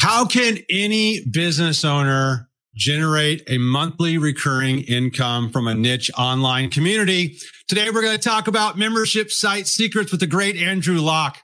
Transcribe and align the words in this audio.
How 0.00 0.26
can 0.26 0.58
any 0.70 1.24
business 1.24 1.84
owner 1.84 2.48
generate 2.74 3.42
a 3.48 3.58
monthly 3.58 4.18
recurring 4.18 4.80
income 4.80 5.50
from 5.50 5.66
a 5.66 5.74
niche 5.74 6.10
online 6.18 6.70
community? 6.70 7.38
Today, 7.68 7.90
we're 7.90 8.02
going 8.02 8.16
to 8.16 8.22
talk 8.22 8.48
about 8.48 8.76
membership 8.76 9.30
site 9.30 9.66
secrets 9.66 10.10
with 10.10 10.20
the 10.20 10.26
great 10.26 10.56
Andrew 10.56 10.98
Lock. 10.98 11.38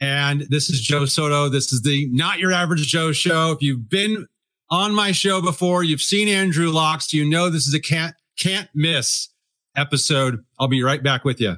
And 0.00 0.42
this 0.50 0.68
is 0.68 0.80
Joe 0.80 1.06
Soto. 1.06 1.48
This 1.48 1.72
is 1.72 1.82
the 1.82 2.08
Not 2.10 2.38
Your 2.38 2.52
Average 2.52 2.86
Joe 2.88 3.12
show. 3.12 3.52
If 3.52 3.62
you've 3.62 3.88
been 3.88 4.26
on 4.68 4.94
my 4.94 5.12
show 5.12 5.40
before, 5.40 5.84
you've 5.84 6.00
seen 6.00 6.28
Andrew 6.28 6.70
Locks, 6.70 7.12
you 7.12 7.28
know 7.28 7.50
this 7.50 7.66
is 7.66 7.74
a 7.74 7.80
can't 7.80 8.14
can't 8.38 8.68
miss 8.74 9.28
episode. 9.76 10.44
I'll 10.58 10.68
be 10.68 10.82
right 10.82 11.02
back 11.02 11.24
with 11.24 11.40
you. 11.40 11.56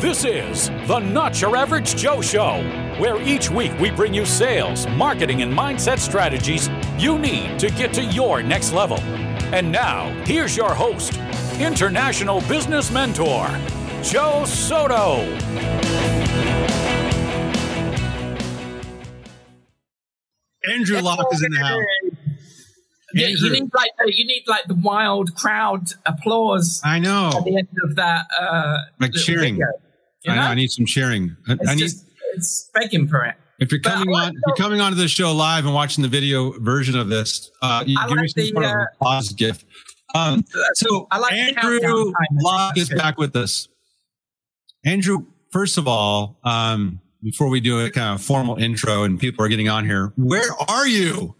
This 0.00 0.24
is 0.24 0.68
the 0.86 1.00
Not 1.00 1.40
Your 1.40 1.56
Average 1.56 1.96
Joe 1.96 2.20
Show, 2.20 2.60
where 2.98 3.20
each 3.22 3.50
week 3.50 3.72
we 3.78 3.90
bring 3.90 4.14
you 4.14 4.24
sales, 4.24 4.86
marketing, 4.88 5.42
and 5.42 5.52
mindset 5.52 5.98
strategies 5.98 6.68
you 6.98 7.18
need 7.18 7.58
to 7.58 7.70
get 7.70 7.92
to 7.94 8.02
your 8.04 8.42
next 8.42 8.72
level. 8.72 8.98
And 9.52 9.70
now, 9.70 10.08
here's 10.24 10.56
your 10.56 10.74
host, 10.74 11.14
international 11.60 12.40
business 12.42 12.90
mentor, 12.90 13.48
Joe 14.02 14.44
Soto. 14.44 15.20
Andrew 20.68 21.00
Lock 21.00 21.26
is 21.32 21.42
in 21.42 21.52
the 21.52 21.58
house. 21.58 21.82
Yeah, 23.14 23.28
you 23.28 23.50
need 23.50 23.70
like 23.72 23.92
the, 23.98 24.12
you 24.14 24.26
need 24.26 24.44
like 24.46 24.64
the 24.66 24.74
wild 24.74 25.34
crowd 25.34 25.88
applause. 26.04 26.82
I 26.84 26.98
know 26.98 27.30
at 27.34 27.44
the 27.44 27.56
end 27.56 27.68
of 27.84 27.96
that, 27.96 28.26
uh, 28.38 28.78
like 29.00 29.12
cheering. 29.12 29.54
Video, 29.54 29.68
I 30.28 30.34
know? 30.34 30.40
I 30.42 30.54
need 30.54 30.70
some 30.70 30.86
cheering. 30.86 31.36
It's 31.48 31.68
I 31.68 31.74
need. 31.74 31.80
Just, 31.80 32.05
it's 32.36 32.70
begging 32.74 33.08
for 33.08 33.24
it. 33.24 33.34
If 33.58 33.72
you're 33.72 33.80
coming 33.80 34.14
on, 34.14 34.28
if 34.28 34.40
you're 34.46 34.56
coming 34.56 34.80
onto 34.80 34.96
the 34.96 35.08
show 35.08 35.32
live 35.32 35.64
and 35.64 35.74
watching 35.74 36.02
the 36.02 36.08
video 36.08 36.52
version 36.60 36.96
of 36.96 37.08
this, 37.08 37.50
uh, 37.62 37.84
you 37.86 37.96
I 37.98 38.06
give 38.06 38.16
like 38.16 38.22
me 38.22 38.28
some 38.28 38.44
the, 38.44 38.48
sort 38.50 38.64
of 38.66 38.86
uh, 39.00 39.22
gift. 39.36 39.64
Um, 40.14 40.44
so 40.74 41.06
I 41.10 41.18
like 41.18 41.32
Andrew 41.32 42.12
Lock 42.32 42.76
is 42.76 42.90
back 42.90 43.18
with 43.18 43.34
us. 43.34 43.68
Andrew, 44.84 45.26
first 45.50 45.78
of 45.78 45.88
all, 45.88 46.38
um, 46.44 47.00
before 47.22 47.48
we 47.48 47.60
do 47.60 47.80
a 47.80 47.90
kind 47.90 48.14
of 48.14 48.24
formal 48.24 48.56
intro 48.56 49.04
and 49.04 49.18
people 49.18 49.44
are 49.44 49.48
getting 49.48 49.68
on 49.68 49.84
here, 49.84 50.12
where 50.16 50.52
are 50.68 50.86
you? 50.86 51.34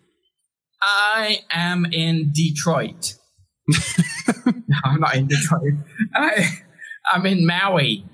I 0.83 1.41
am 1.53 1.86
in 1.86 2.33
Detroit. 2.33 3.14
no, 4.47 4.77
I'm 4.84 5.00
not 5.00 5.16
in 5.16 5.27
Detroit. 5.27 5.75
I, 6.14 6.48
I'm 7.12 7.27
in 7.27 7.47
Maui. 7.47 8.05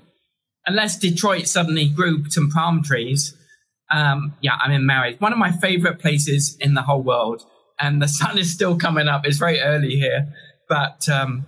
Unless 0.65 0.99
Detroit 0.99 1.47
suddenly 1.47 1.89
grew 1.89 2.29
some 2.29 2.49
palm 2.49 2.83
trees. 2.83 3.35
Um, 3.91 4.33
yeah, 4.41 4.55
I'm 4.61 4.71
in 4.71 4.85
Maui. 4.85 5.15
One 5.19 5.33
of 5.33 5.39
my 5.39 5.51
favorite 5.51 5.99
places 5.99 6.57
in 6.59 6.73
the 6.73 6.81
whole 6.81 7.01
world. 7.01 7.43
And 7.79 8.01
the 8.01 8.07
sun 8.07 8.37
is 8.37 8.53
still 8.53 8.77
coming 8.77 9.07
up. 9.07 9.25
It's 9.25 9.37
very 9.37 9.59
early 9.59 9.97
here. 9.97 10.33
But 10.69 11.07
um, 11.09 11.45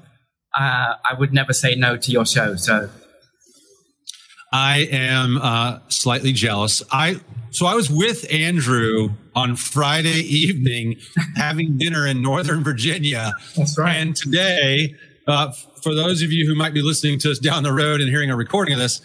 uh, 0.58 0.96
I 1.10 1.14
would 1.18 1.34
never 1.34 1.54
say 1.54 1.76
no 1.76 1.98
to 1.98 2.12
your 2.12 2.26
show. 2.26 2.56
So 2.56 2.90
I 4.52 4.88
am 4.92 5.38
uh, 5.38 5.80
slightly 5.90 6.32
jealous. 6.34 6.84
I 6.92 7.20
so 7.52 7.66
I 7.66 7.74
was 7.76 7.90
with 7.90 8.26
Andrew 8.32 9.10
on 9.34 9.56
Friday 9.56 10.20
evening 10.22 10.96
having 11.36 11.78
dinner 11.78 12.06
in 12.06 12.22
Northern 12.22 12.64
Virginia. 12.64 13.34
That's 13.56 13.78
right. 13.78 13.96
And 13.96 14.16
today, 14.16 14.96
uh, 15.28 15.52
for 15.82 15.94
those 15.96 16.22
of 16.22 16.32
you 16.32 16.48
who 16.48 16.56
might 16.56 16.74
be 16.74 16.82
listening 16.82 17.20
to 17.20 17.32
us 17.32 17.40
down 17.40 17.64
the 17.64 17.74
road 17.74 18.02
and 18.02 18.10
hearing 18.10 18.30
a 18.30 18.36
recording 18.36 18.74
of 18.74 18.80
this, 18.80 19.02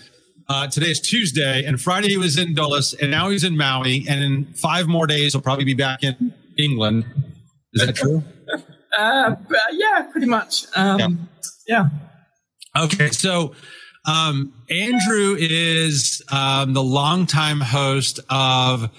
uh, 0.48 0.66
today 0.66 0.90
is 0.90 1.00
Tuesday, 1.00 1.64
and 1.64 1.80
Friday 1.80 2.08
he 2.08 2.16
was 2.16 2.36
in 2.36 2.54
Dulles, 2.54 2.92
and 2.94 3.10
now 3.10 3.30
he's 3.30 3.44
in 3.44 3.56
Maui, 3.56 4.04
and 4.08 4.22
in 4.22 4.52
five 4.54 4.88
more 4.88 5.06
days 5.06 5.32
he'll 5.32 5.42
probably 5.42 5.64
be 5.64 5.74
back 5.74 6.02
in 6.02 6.34
England. 6.58 7.04
Is 7.72 7.86
that 7.86 7.94
true? 7.94 8.22
Uh, 8.98 9.36
yeah, 9.70 10.02
pretty 10.10 10.26
much. 10.26 10.66
Um, 10.74 11.28
yeah. 11.68 11.88
yeah. 12.76 12.82
Okay, 12.84 13.10
so 13.10 13.54
um, 14.04 14.52
Andrew 14.68 15.36
is 15.38 16.20
um, 16.32 16.74
the 16.74 16.82
longtime 16.82 17.60
host 17.60 18.18
of 18.28 18.90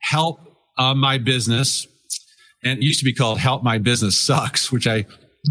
Help 0.00 0.38
uh, 0.78 0.94
My 0.94 1.18
Business, 1.18 1.88
and 2.62 2.78
it 2.78 2.84
used 2.84 3.00
to 3.00 3.04
be 3.04 3.12
called 3.12 3.40
Help 3.40 3.64
My 3.64 3.78
Business 3.78 4.16
Sucks, 4.16 4.70
which 4.70 4.86
I 4.86 5.06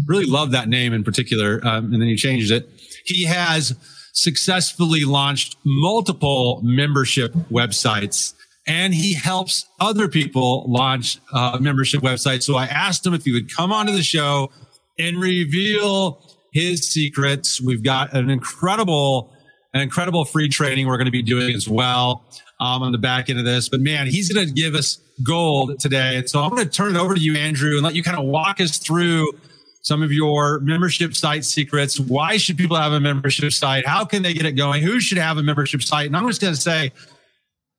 really 0.06 0.26
love 0.26 0.50
that 0.52 0.68
name 0.68 0.92
in 0.92 1.04
particular. 1.04 1.60
Um, 1.64 1.92
and 1.92 1.94
then 1.94 2.08
he 2.08 2.16
changed 2.16 2.50
it. 2.50 2.68
He 3.04 3.24
has 3.24 3.74
successfully 4.12 5.04
launched 5.04 5.56
multiple 5.64 6.60
membership 6.62 7.32
websites 7.50 8.34
and 8.66 8.92
he 8.94 9.14
helps 9.14 9.66
other 9.78 10.08
people 10.08 10.64
launch 10.68 11.18
uh, 11.32 11.58
membership 11.60 12.02
websites. 12.02 12.42
So 12.42 12.56
I 12.56 12.66
asked 12.66 13.06
him 13.06 13.14
if 13.14 13.24
he 13.24 13.32
would 13.32 13.54
come 13.54 13.72
onto 13.72 13.92
the 13.92 14.02
show 14.02 14.50
and 14.98 15.20
reveal 15.20 16.20
his 16.52 16.88
secrets. 16.88 17.60
We've 17.60 17.82
got 17.82 18.14
an 18.14 18.28
incredible, 18.28 19.32
an 19.72 19.82
incredible 19.82 20.24
free 20.24 20.48
training 20.48 20.88
we're 20.88 20.96
going 20.96 21.06
to 21.06 21.12
be 21.12 21.22
doing 21.22 21.54
as 21.54 21.68
well 21.68 22.24
um, 22.58 22.82
on 22.82 22.90
the 22.90 22.98
back 22.98 23.30
end 23.30 23.38
of 23.38 23.44
this. 23.44 23.68
But 23.68 23.80
man, 23.80 24.08
he's 24.08 24.32
going 24.32 24.48
to 24.48 24.52
give 24.52 24.74
us 24.74 24.98
gold 25.22 25.78
today. 25.78 26.16
And 26.16 26.28
so 26.28 26.40
I'm 26.40 26.50
going 26.50 26.64
to 26.64 26.70
turn 26.70 26.96
it 26.96 26.98
over 26.98 27.14
to 27.14 27.20
you, 27.20 27.36
Andrew, 27.36 27.74
and 27.74 27.82
let 27.82 27.94
you 27.94 28.02
kind 28.02 28.18
of 28.18 28.24
walk 28.24 28.60
us 28.60 28.78
through 28.78 29.32
some 29.86 30.02
of 30.02 30.10
your 30.10 30.58
membership 30.58 31.14
site 31.14 31.44
secrets. 31.44 32.00
Why 32.00 32.38
should 32.38 32.58
people 32.58 32.76
have 32.76 32.92
a 32.92 32.98
membership 32.98 33.52
site? 33.52 33.86
How 33.86 34.04
can 34.04 34.24
they 34.24 34.34
get 34.34 34.44
it 34.44 34.52
going? 34.52 34.82
Who 34.82 34.98
should 34.98 35.18
have 35.18 35.38
a 35.38 35.44
membership 35.44 35.80
site? 35.80 36.08
And 36.08 36.16
I'm 36.16 36.26
just 36.26 36.40
going 36.40 36.54
to 36.54 36.60
say, 36.60 36.90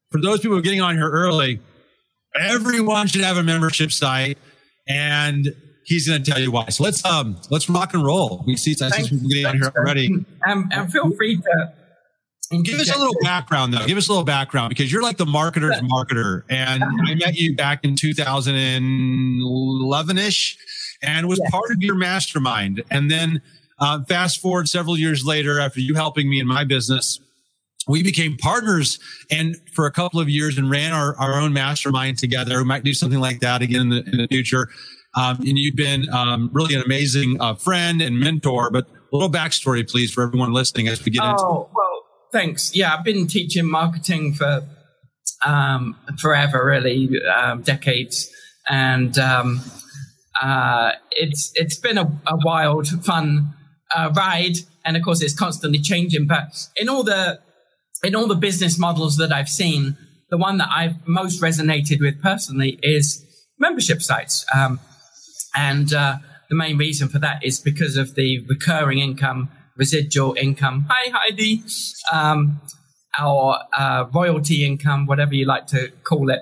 for 0.09 0.21
those 0.21 0.39
people 0.39 0.61
getting 0.61 0.79
on 0.79 0.95
here 0.95 1.09
early, 1.09 1.59
everyone 2.39 3.07
should 3.07 3.25
have 3.25 3.35
a 3.35 3.43
membership 3.43 3.91
site. 3.91 4.37
And 4.87 5.53
he's 5.83 6.07
going 6.07 6.23
to 6.23 6.31
tell 6.31 6.39
you 6.39 6.49
why. 6.49 6.69
So 6.69 6.85
let's 6.85 7.03
um 7.03 7.41
let's 7.49 7.69
rock 7.69 7.93
and 7.93 8.05
roll. 8.05 8.41
We 8.47 8.55
see 8.55 8.73
see 8.73 8.87
people 8.87 9.27
getting 9.27 9.45
on 9.45 9.57
here 9.57 9.73
already. 9.75 10.25
Um, 10.47 10.69
and 10.71 10.89
feel 10.89 11.11
free 11.11 11.35
to 11.35 11.73
give 12.63 12.79
us 12.79 12.95
a 12.95 12.97
little 12.97 13.17
background 13.21 13.73
though. 13.73 13.85
Give 13.85 13.97
us 13.97 14.07
a 14.07 14.11
little 14.11 14.23
background 14.23 14.69
because 14.69 14.89
you're 14.91 15.03
like 15.03 15.17
the 15.17 15.25
marketer's 15.25 15.81
marketer, 15.81 16.43
and 16.49 16.81
I 16.83 17.15
met 17.15 17.35
you 17.35 17.53
back 17.55 17.83
in 17.83 17.97
2011 17.97 20.17
ish, 20.17 20.57
and 21.01 21.27
was 21.27 21.41
part 21.49 21.71
of 21.71 21.81
your 21.81 21.95
mastermind. 21.95 22.83
And 22.89 23.09
then 23.09 23.41
uh, 23.79 24.03
fast 24.05 24.41
forward 24.41 24.67
several 24.67 24.97
years 24.97 25.25
later, 25.25 25.59
after 25.59 25.79
you 25.79 25.95
helping 25.95 26.29
me 26.29 26.39
in 26.39 26.47
my 26.47 26.63
business. 26.63 27.19
We 27.89 28.03
became 28.03 28.35
partners 28.35 28.99
and 29.31 29.55
for 29.73 29.85
a 29.85 29.91
couple 29.91 30.19
of 30.19 30.27
years 30.27 30.57
and 30.57 30.69
ran 30.69 30.91
our, 30.91 31.15
our 31.15 31.39
own 31.39 31.53
mastermind 31.53 32.17
together. 32.17 32.57
We 32.57 32.65
might 32.65 32.83
do 32.83 32.93
something 32.93 33.21
like 33.21 33.39
that 33.39 33.61
again 33.61 33.81
in 33.81 33.89
the, 33.89 34.03
in 34.11 34.17
the 34.17 34.27
future. 34.27 34.67
Um, 35.15 35.37
and 35.37 35.57
you've 35.57 35.77
been 35.77 36.09
um, 36.09 36.49
really 36.51 36.75
an 36.75 36.81
amazing 36.81 37.37
uh, 37.39 37.55
friend 37.55 38.01
and 38.01 38.19
mentor. 38.19 38.71
But 38.71 38.87
a 38.87 39.15
little 39.15 39.31
backstory, 39.31 39.89
please, 39.89 40.11
for 40.11 40.23
everyone 40.23 40.51
listening 40.51 40.87
as 40.87 41.03
we 41.03 41.11
get 41.11 41.23
oh, 41.23 41.31
into. 41.31 41.43
Oh 41.43 41.69
well, 41.73 42.03
thanks. 42.31 42.75
Yeah, 42.75 42.93
I've 42.93 43.03
been 43.03 43.27
teaching 43.27 43.65
marketing 43.65 44.33
for 44.33 44.63
um, 45.45 45.95
forever, 46.19 46.65
really, 46.65 47.09
um, 47.35 47.61
decades, 47.61 48.29
and 48.67 49.17
um, 49.17 49.61
uh, 50.41 50.91
it's 51.11 51.51
it's 51.55 51.79
been 51.79 51.97
a, 51.97 52.05
a 52.27 52.37
wild, 52.43 52.87
fun 53.05 53.53
uh, 53.95 54.11
ride, 54.15 54.57
and 54.85 54.97
of 54.97 55.03
course, 55.03 55.21
it's 55.21 55.33
constantly 55.33 55.79
changing. 55.79 56.27
But 56.27 56.67
in 56.75 56.89
all 56.89 57.03
the 57.03 57.39
in 58.03 58.15
all 58.15 58.27
the 58.27 58.35
business 58.35 58.77
models 58.77 59.17
that 59.17 59.31
I've 59.31 59.49
seen, 59.49 59.97
the 60.29 60.37
one 60.37 60.57
that 60.57 60.69
I've 60.71 61.07
most 61.07 61.41
resonated 61.41 61.99
with 61.99 62.21
personally 62.21 62.79
is 62.83 63.23
membership 63.59 64.01
sites. 64.01 64.45
Um, 64.55 64.79
and 65.55 65.93
uh, 65.93 66.17
the 66.49 66.55
main 66.55 66.77
reason 66.77 67.09
for 67.09 67.19
that 67.19 67.43
is 67.43 67.59
because 67.59 67.97
of 67.97 68.15
the 68.15 68.45
recurring 68.47 68.99
income, 68.99 69.49
residual 69.75 70.35
income. 70.35 70.85
Hi, 70.89 71.11
Heidi. 71.11 71.63
Um, 72.11 72.61
our 73.19 73.63
uh, 73.75 74.05
royalty 74.13 74.63
income, 74.63 75.07
whatever 75.07 75.33
you 75.33 75.45
like 75.45 75.65
to 75.67 75.89
call 76.03 76.29
it, 76.29 76.41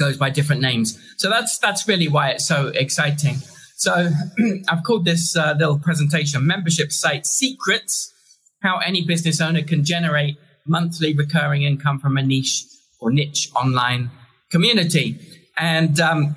goes 0.00 0.16
by 0.16 0.30
different 0.30 0.62
names. 0.62 0.98
So 1.18 1.30
that's 1.30 1.58
that's 1.58 1.86
really 1.86 2.08
why 2.08 2.30
it's 2.30 2.48
so 2.48 2.68
exciting. 2.74 3.36
So 3.76 4.10
I've 4.68 4.82
called 4.82 5.04
this 5.04 5.36
uh, 5.36 5.54
little 5.56 5.78
presentation 5.78 6.44
"Membership 6.44 6.90
Site 6.90 7.26
Secrets: 7.26 8.12
How 8.62 8.78
Any 8.78 9.06
Business 9.06 9.40
Owner 9.40 9.62
Can 9.62 9.84
Generate 9.84 10.36
Monthly 10.66 11.14
Recurring 11.14 11.62
Income 11.62 12.00
from 12.00 12.16
a 12.16 12.22
Niche 12.22 12.64
or 13.00 13.12
Niche 13.12 13.50
Online 13.54 14.10
Community." 14.50 15.20
And 15.56 16.00
um, 16.00 16.36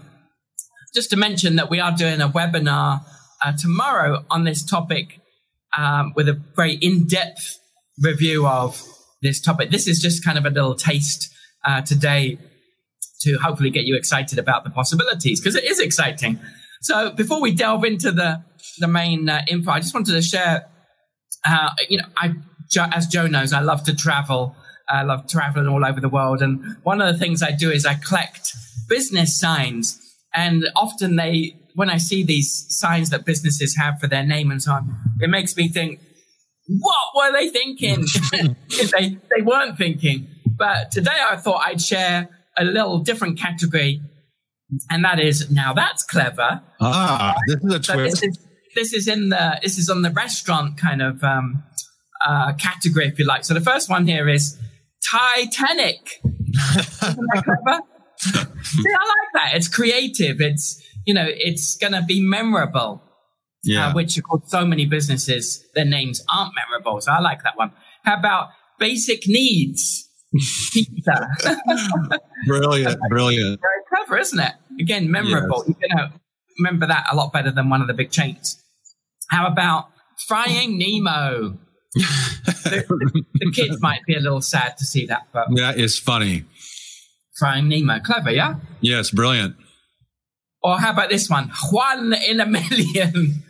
just 0.94 1.10
to 1.12 1.15
mention 1.15 1.56
that 1.56 1.69
we 1.69 1.80
are 1.80 1.94
doing 1.94 2.21
a 2.21 2.27
webinar 2.27 3.01
uh, 3.44 3.54
tomorrow 3.57 4.25
on 4.30 4.44
this 4.44 4.63
topic 4.63 5.19
um, 5.77 6.13
with 6.15 6.27
a 6.27 6.39
very 6.56 6.74
in-depth 6.75 7.57
review 8.01 8.45
of 8.45 8.83
this 9.21 9.42
topic. 9.42 9.71
This 9.71 9.88
is 9.88 10.00
just 10.00 10.24
kind 10.24 10.38
of 10.38 10.45
a 10.45 10.50
little 10.50 10.75
taste 10.75 11.33
uh, 11.65 11.81
today 11.81 12.38
to 13.24 13.38
hopefully 13.38 13.70
get 13.70 13.86
you 13.86 13.96
excited 13.96 14.40
about 14.40 14.64
the 14.64 14.70
possibilities 14.70 15.40
because 15.40 15.56
it 15.56 15.64
is 15.64 15.80
exciting. 15.80 16.40
So 16.81 17.12
before 17.12 17.42
we 17.42 17.54
delve 17.54 17.84
into 17.84 18.12
the 18.12 18.44
the 18.80 18.88
main 18.88 19.30
uh, 19.30 19.42
info, 19.48 19.72
I 19.72 19.80
just 19.80 19.94
wanted 19.94 20.14
to 20.14 20.22
share. 20.22 20.68
Uh, 21.46 21.72
you 21.90 21.98
know, 21.98 22.06
I 22.18 22.34
as 22.94 23.08
Joe 23.08 23.28
knows, 23.28 23.54
I 23.54 23.60
love 23.60 23.84
to 23.84 23.96
travel 23.96 24.56
I 24.90 25.04
love 25.04 25.28
traveling 25.28 25.68
all 25.68 25.86
over 25.86 26.00
the 26.00 26.10
world. 26.10 26.42
And 26.42 26.78
one 26.84 27.02
of 27.02 27.12
the 27.12 27.20
things 27.20 27.42
I 27.42 27.52
do 27.52 27.72
is 27.72 27.86
I 27.86 27.96
collect 27.96 28.54
business 28.90 29.40
signs. 29.40 30.00
And 30.34 30.68
often 30.75 31.16
they, 31.16 31.56
when 31.75 31.90
I 31.90 31.98
see 31.98 32.24
these 32.24 32.66
signs 32.70 33.10
that 33.12 33.25
businesses 33.25 33.75
have 33.78 34.00
for 34.00 34.08
their 34.08 34.25
name 34.25 34.52
and 34.52 34.62
so 34.62 34.74
on, 34.74 34.96
it 35.22 35.30
makes 35.30 35.56
me 35.56 35.70
think, 35.70 36.00
what 36.68 37.08
were 37.16 37.31
they 37.31 37.50
thinking? 37.50 38.06
they, 38.98 39.18
they 39.36 39.42
weren't 39.42 39.78
thinking. 39.78 40.28
But 40.46 40.92
today 40.92 41.18
I 41.30 41.38
thought 41.38 41.62
I'd 41.66 41.81
share 41.81 42.30
a 42.57 42.63
little 42.63 43.00
different 43.00 43.39
category. 43.39 44.01
And 44.89 45.03
that 45.05 45.19
is, 45.19 45.51
now 45.51 45.73
that's 45.73 46.03
clever. 46.03 46.61
Ah, 46.81 47.35
this 47.47 47.63
is 47.63 47.73
a 47.73 47.79
twist. 47.79 47.85
So 47.85 47.97
this, 47.97 48.23
is, 48.23 48.47
this 48.75 48.94
is 48.94 49.07
in 49.07 49.29
the, 49.29 49.59
this 49.61 49.77
is 49.77 49.89
on 49.89 50.01
the 50.01 50.11
restaurant 50.11 50.77
kind 50.77 51.01
of, 51.01 51.23
um, 51.23 51.63
uh, 52.25 52.53
category, 52.53 53.07
if 53.07 53.19
you 53.19 53.25
like. 53.25 53.44
So 53.45 53.53
the 53.53 53.61
first 53.61 53.89
one 53.89 54.07
here 54.07 54.27
is 54.29 54.57
Titanic. 55.11 56.21
Isn't 56.23 57.27
that 57.33 57.44
clever? 57.44 57.81
See, 58.63 58.89
I 58.89 59.05
like 59.05 59.33
that. 59.33 59.51
It's 59.55 59.67
creative. 59.67 60.39
It's, 60.39 60.81
you 61.05 61.13
know, 61.13 61.25
it's 61.27 61.75
going 61.77 61.94
to 61.94 62.01
be 62.01 62.21
memorable. 62.21 63.01
Uh, 63.03 63.09
yeah. 63.63 63.88
Uh, 63.88 63.94
which, 63.94 64.17
of 64.17 64.23
course, 64.23 64.44
so 64.47 64.65
many 64.65 64.85
businesses, 64.85 65.65
their 65.75 65.85
names 65.85 66.23
aren't 66.33 66.53
memorable. 66.55 67.00
So 67.01 67.11
I 67.11 67.19
like 67.19 67.44
that 67.44 67.57
one. 67.57 67.71
How 68.03 68.17
about 68.17 68.50
basic 68.79 69.27
needs? 69.27 70.09
Pizza. 70.71 71.30
brilliant. 72.47 73.00
Brilliant. 73.09 73.59
Very 73.62 73.81
clever, 73.89 74.18
isn't 74.18 74.39
it? 74.39 74.53
Again, 74.80 75.12
memorable. 75.12 75.63
Yes. 75.68 75.75
You're 75.80 75.89
going 75.97 76.09
to 76.09 76.19
remember 76.59 76.88
that 76.88 77.07
a 77.12 77.15
lot 77.15 77.31
better 77.31 77.51
than 77.51 77.69
one 77.69 77.81
of 77.81 77.88
the 77.88 77.94
big 77.94 78.12
chains. 78.12 78.62
How 79.30 79.47
about 79.47 79.89
frying 80.27 80.77
Nemo? 80.77 81.57
the, 81.94 83.24
the, 83.33 83.51
kids 83.51 83.80
might 83.80 84.01
be 84.07 84.15
a 84.15 84.19
little 84.19 84.41
sad 84.41 84.77
to 84.80 84.85
see 84.85 85.06
that, 85.06 85.27
but 85.31 85.47
that 85.56 85.77
is 85.77 86.00
funny. 86.00 86.45
Frying 87.38 87.68
Nemo, 87.68 88.00
clever, 88.00 88.31
yeah. 88.31 88.56
Yes, 88.81 89.12
brilliant. 89.12 89.56
Or 90.63 90.79
how 90.79 90.91
about 90.91 91.09
this 91.09 91.29
one? 91.29 91.51
One 91.71 92.13
in 92.13 92.39
a 92.39 92.45
million. 92.45 93.44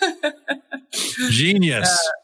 genius. 1.30 1.88
Uh, 1.88 2.23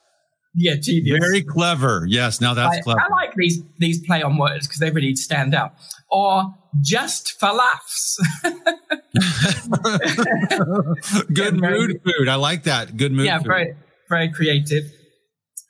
yeah, 0.54 0.76
genius. 0.76 1.18
Very 1.20 1.42
clever. 1.42 2.04
Yes, 2.08 2.40
now 2.40 2.54
that's 2.54 2.78
I, 2.78 2.80
clever. 2.80 3.00
I 3.00 3.08
like 3.08 3.34
these 3.34 3.62
these 3.78 4.04
play 4.04 4.22
on 4.22 4.36
words 4.36 4.66
because 4.66 4.80
they 4.80 4.90
really 4.90 5.14
stand 5.14 5.54
out. 5.54 5.74
Or 6.10 6.54
just 6.80 7.38
for 7.38 7.52
laughs. 7.52 8.18
Good 11.32 11.54
yeah, 11.54 11.70
mood 11.70 12.00
food. 12.04 12.28
I 12.28 12.34
like 12.34 12.64
that. 12.64 12.96
Good 12.96 13.12
mood. 13.12 13.26
Yeah, 13.26 13.38
food. 13.38 13.46
very 13.46 13.76
very 14.08 14.32
creative. 14.32 14.84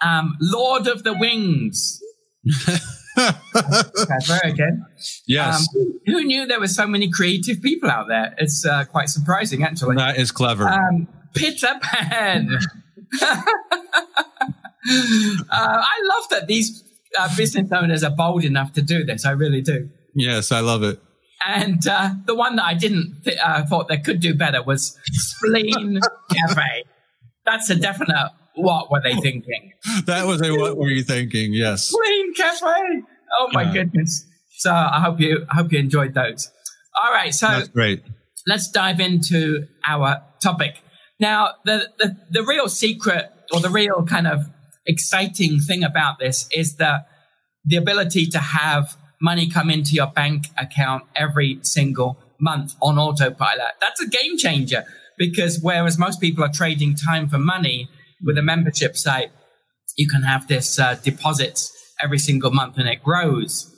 Um, 0.01 0.37
Lord 0.41 0.87
of 0.87 1.03
the 1.05 1.13
Wings. 1.13 2.01
Clever 3.15 4.41
again. 4.45 4.87
Yes. 5.27 5.69
Um, 5.77 6.01
who 6.07 6.25
knew 6.25 6.47
there 6.47 6.61
were 6.61 6.69
so 6.69 6.87
many 6.87 7.11
creative 7.11 7.61
people 7.61 7.91
out 7.91 8.09
there? 8.09 8.35
It's 8.39 8.65
uh, 8.65 8.85
quite 8.87 9.11
surprising, 9.11 9.63
actually. 9.63 9.97
That 9.97 10.17
is 10.17 10.31
clever. 10.31 10.67
Um, 10.69 11.07
Peter 11.35 11.79
Pan. 11.83 12.59
uh, 14.91 15.45
I 15.51 16.03
love 16.05 16.29
that 16.31 16.47
these 16.47 16.85
uh, 17.19 17.29
business 17.37 17.71
owners 17.73 18.03
are 18.03 18.11
bold 18.11 18.45
enough 18.45 18.73
to 18.75 18.83
do 18.83 19.05
this. 19.05 19.25
I 19.25 19.33
really 19.33 19.63
do. 19.63 19.89
Yes, 20.15 20.53
I 20.53 20.61
love 20.61 20.83
it. 20.83 21.01
And 21.47 21.87
uh, 21.87 22.11
the 22.27 22.35
one 22.35 22.57
that 22.57 22.65
I 22.65 22.75
didn't 22.75 23.23
th- 23.25 23.39
uh, 23.43 23.65
thought 23.65 23.89
they 23.89 23.99
could 23.99 24.21
do 24.21 24.35
better 24.35 24.63
was 24.63 24.99
Spleen 25.07 26.01
Cafe. 26.31 26.85
That's 27.47 27.71
a 27.71 27.77
definite 27.77 28.31
what 28.55 28.91
were 28.91 29.01
they 29.01 29.15
thinking? 29.15 29.73
that 30.07 30.27
was 30.27 30.43
a 30.43 30.53
what 30.55 30.77
were 30.77 30.89
you 30.89 31.03
thinking? 31.03 31.53
Yes. 31.53 31.91
Clean 31.91 32.35
cafe. 32.35 33.03
Oh 33.39 33.49
my 33.53 33.63
yeah. 33.63 33.73
goodness. 33.73 34.27
So 34.59 34.73
I 34.73 35.01
hope 35.01 35.21
you 35.21 35.47
I 35.51 35.57
hope 35.57 35.73
you 35.73 35.79
enjoyed 35.79 36.15
those. 36.15 36.51
All 37.03 37.13
right, 37.13 37.35
so 37.35 37.47
That's 37.47 37.69
great. 37.69 38.03
Let's 38.47 38.71
dive 38.71 39.01
into 39.01 39.67
our 39.87 40.23
topic. 40.43 40.83
Now, 41.19 41.51
the, 41.65 41.89
the, 41.99 42.17
the 42.31 42.43
real 42.43 42.69
secret 42.69 43.31
or 43.53 43.61
the 43.61 43.69
real 43.69 44.05
kind 44.05 44.27
of 44.27 44.47
exciting 44.91 45.61
thing 45.61 45.83
about 45.83 46.19
this 46.19 46.49
is 46.53 46.77
that 46.77 47.07
the 47.65 47.77
ability 47.77 48.27
to 48.27 48.39
have 48.39 48.97
money 49.21 49.49
come 49.49 49.71
into 49.71 49.93
your 49.93 50.07
bank 50.07 50.49
account 50.59 51.05
every 51.15 51.59
single 51.63 52.19
month 52.41 52.75
on 52.81 52.99
autopilot. 52.99 53.73
That's 53.81 54.01
a 54.01 54.09
game 54.09 54.37
changer 54.39 54.85
because 55.19 55.61
whereas 55.61 55.99
most 55.99 56.21
people 56.21 56.43
are 56.45 56.53
trading 56.53 56.97
time 56.97 57.29
for 57.29 57.39
money, 57.39 57.89
with 58.23 58.39
a 58.39 58.43
membership 58.43 58.97
site, 58.97 59.31
you 59.97 60.09
can 60.09 60.23
have 60.23 60.49
this 60.49 60.79
uh, 60.79 60.95
deposits 61.03 61.73
every 62.03 62.19
single 62.19 62.51
month 62.51 62.79
and 62.79 62.89
it 62.89 63.03
grows. 63.03 63.75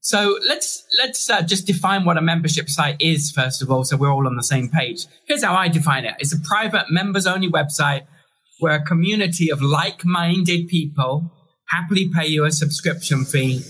So 0.00 0.38
let's 0.46 0.84
let's 0.98 1.28
uh, 1.28 1.42
just 1.42 1.66
define 1.66 2.04
what 2.04 2.16
a 2.16 2.22
membership 2.22 2.68
site 2.68 2.96
is 3.00 3.30
first 3.30 3.62
of 3.62 3.70
all, 3.70 3.84
so 3.84 3.96
we're 3.96 4.12
all 4.12 4.26
on 4.26 4.36
the 4.36 4.42
same 4.42 4.68
page. 4.68 5.06
Here's 5.26 5.44
how 5.44 5.54
I 5.54 5.68
define 5.68 6.04
it: 6.04 6.14
it's 6.18 6.32
a 6.32 6.40
private 6.40 6.86
members-only 6.90 7.50
website 7.50 8.06
where 8.58 8.74
a 8.74 8.84
community 8.84 9.50
of 9.50 9.62
like-minded 9.62 10.68
people 10.68 11.32
happily 11.70 12.08
pay 12.08 12.26
you 12.26 12.44
a 12.44 12.50
subscription 12.50 13.24
fee 13.24 13.62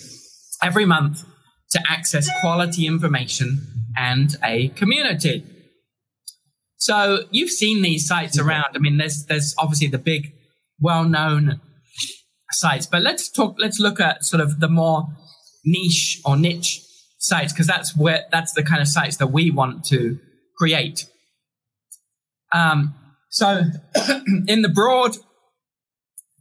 every 0.63 0.85
month 0.85 1.25
to 1.71 1.81
access 1.89 2.29
quality 2.41 2.87
information 2.87 3.61
and 3.97 4.37
a 4.43 4.69
community. 4.71 5.45
So 6.77 7.25
you've 7.31 7.51
seen 7.51 7.83
these 7.83 8.07
sites 8.07 8.39
around. 8.39 8.67
I 8.75 8.79
mean, 8.79 8.99
there's 8.99 9.25
there's 9.27 9.55
obviously 9.59 9.89
the 9.89 9.99
big, 9.99 10.33
well-known 10.81 11.61
sites, 12.53 12.87
but 12.87 13.03
let's 13.03 13.29
talk. 13.31 13.57
Let's 13.59 13.81
look 13.81 14.01
at 14.01 14.25
sort 14.25 14.41
of 14.41 14.61
the 14.61 14.69
more 14.69 15.09
niche 15.65 16.21
or 16.25 16.37
niche 16.37 16.81
sites 17.19 17.53
because 17.53 17.67
that's 17.67 17.97
where 17.97 18.25
that's 18.31 18.53
the 18.53 18.63
kind 18.63 18.81
of 18.81 18.89
sites 18.89 19.17
that 19.17 19.27
we 19.27 19.51
want 19.51 19.85
to 19.87 20.19
create. 20.57 21.07
Um, 22.53 22.95
so, 23.29 23.63
in 24.47 24.63
the 24.63 24.69
broad 24.69 25.17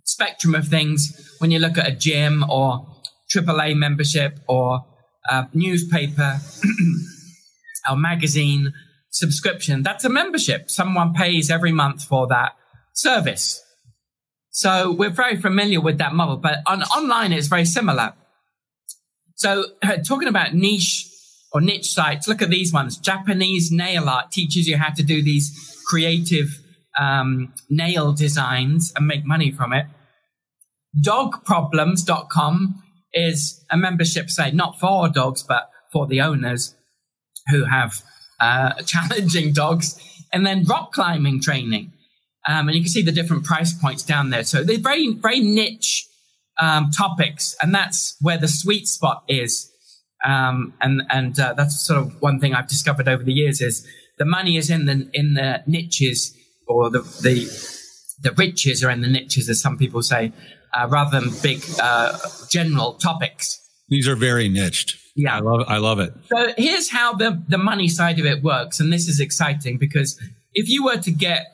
spectrum 0.04 0.56
of 0.56 0.68
things, 0.68 1.36
when 1.40 1.52
you 1.52 1.60
look 1.60 1.78
at 1.78 1.88
a 1.88 1.96
gym 1.96 2.46
or 2.50 2.88
AAA 3.34 3.76
membership 3.76 4.40
or 4.48 4.86
a 5.30 5.48
newspaper 5.54 6.40
or 7.90 7.98
magazine 7.98 8.74
subscription, 9.12 9.84
that's 9.84 10.06
a 10.06 10.10
membership. 10.10 10.70
Someone 10.70 11.14
pays 11.14 11.52
every 11.52 11.72
month 11.72 12.04
for 12.04 12.28
that 12.28 12.54
service. 12.94 13.62
So 14.50 14.92
we're 14.92 15.12
very 15.12 15.36
familiar 15.40 15.82
with 15.82 16.00
that 16.00 16.14
model, 16.14 16.38
but 16.38 16.60
on 16.66 16.82
online 16.84 17.32
it's 17.34 17.48
very 17.48 17.66
similar. 17.66 18.14
So 19.36 19.66
uh, 19.84 19.98
talking 19.98 20.28
about 20.28 20.56
niche 20.56 21.08
or 21.52 21.62
niche 21.62 21.92
sites, 21.92 22.28
look 22.28 22.42
at 22.42 22.50
these 22.50 22.74
ones. 22.74 22.98
Japanese 22.98 23.72
nail 23.72 24.10
art 24.10 24.32
teaches 24.32 24.68
you 24.68 24.78
how 24.78 24.92
to 24.94 25.04
do 25.04 25.22
these 25.22 25.52
creative 25.86 26.48
um, 27.00 27.54
nail 27.70 28.14
designs 28.14 28.92
and 28.96 29.08
make 29.08 29.26
money 29.26 29.52
from 29.52 29.74
it. 29.74 29.86
Dogproblems.com 31.04 32.84
is 33.14 33.64
a 33.72 33.78
membership 33.78 34.30
site, 34.30 34.54
not 34.54 34.80
for 34.80 35.10
dogs, 35.10 35.44
but 35.44 35.70
for 35.92 36.08
the 36.08 36.22
owners 36.22 36.76
who 37.50 37.66
have 37.66 38.02
uh, 38.40 38.74
challenging 38.86 39.54
dogs, 39.54 40.00
and 40.34 40.46
then 40.46 40.64
rock 40.66 40.92
climbing 40.92 41.42
training. 41.42 41.94
Um, 42.48 42.68
and 42.68 42.76
you 42.76 42.84
can 42.84 42.90
see 42.90 43.02
the 43.02 43.12
different 43.12 43.44
price 43.44 43.74
points 43.74 44.04
down 44.04 44.30
there. 44.30 44.44
So 44.44 44.64
they're 44.64 44.78
very, 44.78 45.14
very 45.14 45.42
niche 45.42 46.08
um, 46.60 46.92
topics, 46.92 47.56
and 47.62 47.74
that's 47.74 48.16
where 48.22 48.38
the 48.38 48.48
sweet 48.48 48.88
spot 48.88 49.24
is. 49.28 49.72
Um, 50.26 50.74
and 50.82 51.04
and 51.10 51.40
uh, 51.40 51.54
that's 51.54 51.86
sort 51.86 52.00
of 52.00 52.22
one 52.22 52.40
thing 52.40 52.54
I've 52.54 52.68
discovered 52.68 53.08
over 53.08 53.24
the 53.24 53.34
years 53.34 53.62
is 53.62 53.86
the 54.18 54.26
money 54.26 54.58
is 54.58 54.70
in 54.70 54.86
the 54.86 55.10
in 55.14 55.36
the 55.36 55.64
niches 55.68 56.36
or 56.68 56.90
the 56.90 57.00
the 57.22 57.48
the 58.20 58.32
riches 58.32 58.84
are 58.84 58.90
in 58.90 59.02
the 59.02 59.08
niches, 59.08 59.50
as 59.50 59.62
some 59.62 59.78
people 59.78 60.02
say, 60.02 60.34
uh, 60.74 60.88
rather 60.90 61.20
than 61.20 61.32
big 61.42 61.64
uh, 61.82 62.18
general 62.50 62.94
topics. 62.94 63.60
These 63.90 64.08
are 64.08 64.16
very 64.16 64.50
niched. 64.50 64.98
Yeah. 65.16 65.38
I 65.38 65.40
love 65.40 65.66
I 65.68 65.78
love 65.78 66.00
it. 66.00 66.14
So 66.28 66.54
here's 66.58 66.92
how 66.92 67.14
the, 67.14 67.42
the 67.48 67.58
money 67.58 67.88
side 67.88 68.20
of 68.20 68.26
it 68.26 68.44
works. 68.44 68.80
And 68.80 68.92
this 68.92 69.08
is 69.08 69.20
exciting 69.20 69.78
because 69.78 70.20
if 70.54 70.70
you 70.70 70.84
were 70.84 70.98
to 70.98 71.12
get 71.12 71.48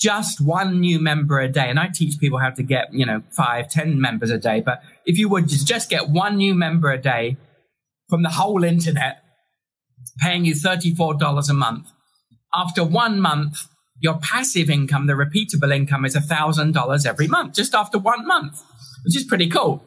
just 0.00 0.40
one 0.40 0.80
new 0.80 0.98
member 0.98 1.38
a 1.40 1.48
day, 1.48 1.68
and 1.68 1.78
I 1.78 1.88
teach 1.94 2.18
people 2.18 2.38
how 2.38 2.50
to 2.50 2.62
get, 2.62 2.92
you 2.92 3.06
know, 3.06 3.22
five, 3.30 3.68
ten 3.68 4.00
members 4.00 4.30
a 4.30 4.38
day, 4.38 4.60
but 4.60 4.82
if 5.06 5.18
you 5.18 5.28
would 5.28 5.48
just 5.48 5.88
get 5.88 6.08
one 6.08 6.36
new 6.36 6.54
member 6.54 6.90
a 6.90 6.98
day 6.98 7.36
from 8.08 8.22
the 8.22 8.30
whole 8.30 8.64
internet, 8.64 9.22
paying 10.18 10.44
you 10.44 10.54
$34 10.54 11.48
a 11.48 11.52
month, 11.52 11.86
after 12.54 12.84
one 12.84 13.20
month, 13.20 13.66
your 14.00 14.18
passive 14.18 14.70
income, 14.70 15.06
the 15.06 15.12
repeatable 15.14 15.74
income 15.74 16.04
is 16.04 16.14
$1,000 16.16 17.06
every 17.06 17.28
month, 17.28 17.54
just 17.54 17.74
after 17.74 17.98
one 17.98 18.26
month, 18.26 18.62
which 19.04 19.16
is 19.16 19.24
pretty 19.24 19.48
cool. 19.48 19.82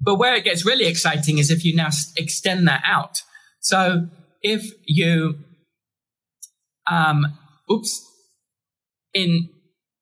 But 0.00 0.16
where 0.16 0.34
it 0.34 0.42
gets 0.44 0.66
really 0.66 0.86
exciting 0.86 1.38
is 1.38 1.50
if 1.50 1.64
you 1.64 1.74
now 1.74 1.88
extend 2.16 2.68
that 2.68 2.82
out. 2.84 3.22
So 3.60 4.08
if 4.42 4.70
you, 4.86 5.38
um, 6.90 7.38
oops, 7.70 8.04
in 9.14 9.48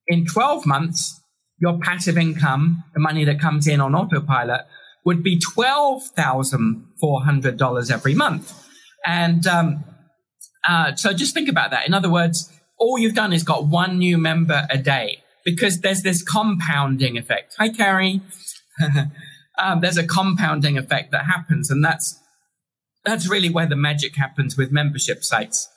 in 0.08 0.26
12 0.26 0.66
months, 0.66 1.20
your 1.58 1.78
passive 1.78 2.18
income, 2.18 2.82
the 2.92 2.98
money 3.00 3.24
that 3.24 3.40
comes 3.40 3.68
in 3.68 3.80
on 3.80 3.94
autopilot, 3.94 4.62
would 5.04 5.22
be 5.22 5.38
$12,400 5.38 7.90
every 7.90 8.14
month. 8.14 8.52
And 9.06 9.46
um, 9.46 9.84
uh, 10.68 10.96
so 10.96 11.12
just 11.12 11.34
think 11.34 11.48
about 11.48 11.70
that. 11.70 11.86
In 11.86 11.94
other 11.94 12.10
words, 12.10 12.51
all 12.82 12.98
you've 12.98 13.14
done 13.14 13.32
is 13.32 13.44
got 13.44 13.66
one 13.66 13.98
new 13.98 14.18
member 14.18 14.66
a 14.68 14.76
day 14.76 15.22
because 15.44 15.80
there's 15.80 16.02
this 16.02 16.22
compounding 16.22 17.16
effect. 17.16 17.54
Hi, 17.58 17.68
Carrie. 17.68 18.20
um, 19.58 19.80
there's 19.80 19.96
a 19.96 20.06
compounding 20.06 20.76
effect 20.76 21.12
that 21.12 21.26
happens, 21.26 21.70
and 21.70 21.84
that's 21.84 22.18
that's 23.04 23.28
really 23.28 23.48
where 23.48 23.66
the 23.66 23.76
magic 23.76 24.16
happens 24.16 24.56
with 24.56 24.72
membership 24.72 25.22
sites. 25.22 25.68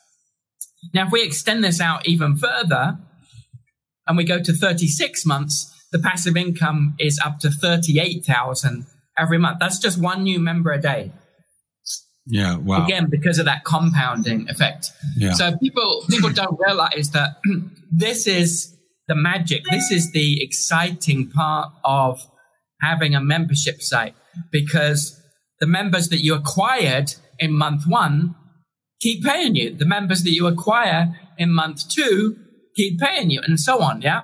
Now, 0.93 1.05
if 1.05 1.11
we 1.11 1.23
extend 1.23 1.63
this 1.63 1.79
out 1.79 2.07
even 2.07 2.35
further, 2.35 2.97
and 4.07 4.17
we 4.17 4.23
go 4.23 4.41
to 4.41 4.53
36 4.53 5.25
months, 5.25 5.71
the 5.91 5.99
passive 5.99 6.35
income 6.35 6.95
is 6.99 7.19
up 7.23 7.39
to 7.39 7.51
38,000 7.51 8.85
every 9.17 9.37
month. 9.37 9.59
That's 9.59 9.79
just 9.79 9.99
one 9.99 10.23
new 10.23 10.39
member 10.39 10.71
a 10.71 10.81
day. 10.81 11.11
Yeah, 12.27 12.57
wow. 12.57 12.83
Again, 12.83 13.07
because 13.09 13.37
of 13.37 13.45
that 13.45 13.63
compounding 13.65 14.49
effect. 14.49 14.91
Yeah. 15.15 15.33
So 15.33 15.55
people 15.57 16.03
people 16.09 16.31
don't 16.31 16.59
realize 16.65 17.11
that 17.11 17.37
this 17.91 18.27
is 18.27 18.75
the 19.07 19.15
magic. 19.15 19.63
This 19.69 19.91
is 19.91 20.11
the 20.11 20.43
exciting 20.43 21.29
part 21.29 21.71
of 21.83 22.25
having 22.81 23.15
a 23.15 23.21
membership 23.21 23.81
site 23.81 24.15
because 24.51 25.21
the 25.59 25.67
members 25.67 26.09
that 26.09 26.23
you 26.23 26.33
acquired 26.33 27.13
in 27.39 27.53
month 27.53 27.83
one 27.87 28.35
keep 29.01 29.23
paying 29.23 29.55
you. 29.55 29.75
The 29.75 29.85
members 29.85 30.23
that 30.23 30.31
you 30.31 30.47
acquire 30.47 31.19
in 31.37 31.51
month 31.51 31.87
two 31.89 32.37
keep 32.75 32.99
paying 32.99 33.29
you, 33.29 33.41
and 33.45 33.59
so 33.59 33.81
on. 33.81 34.01
Yeah. 34.01 34.21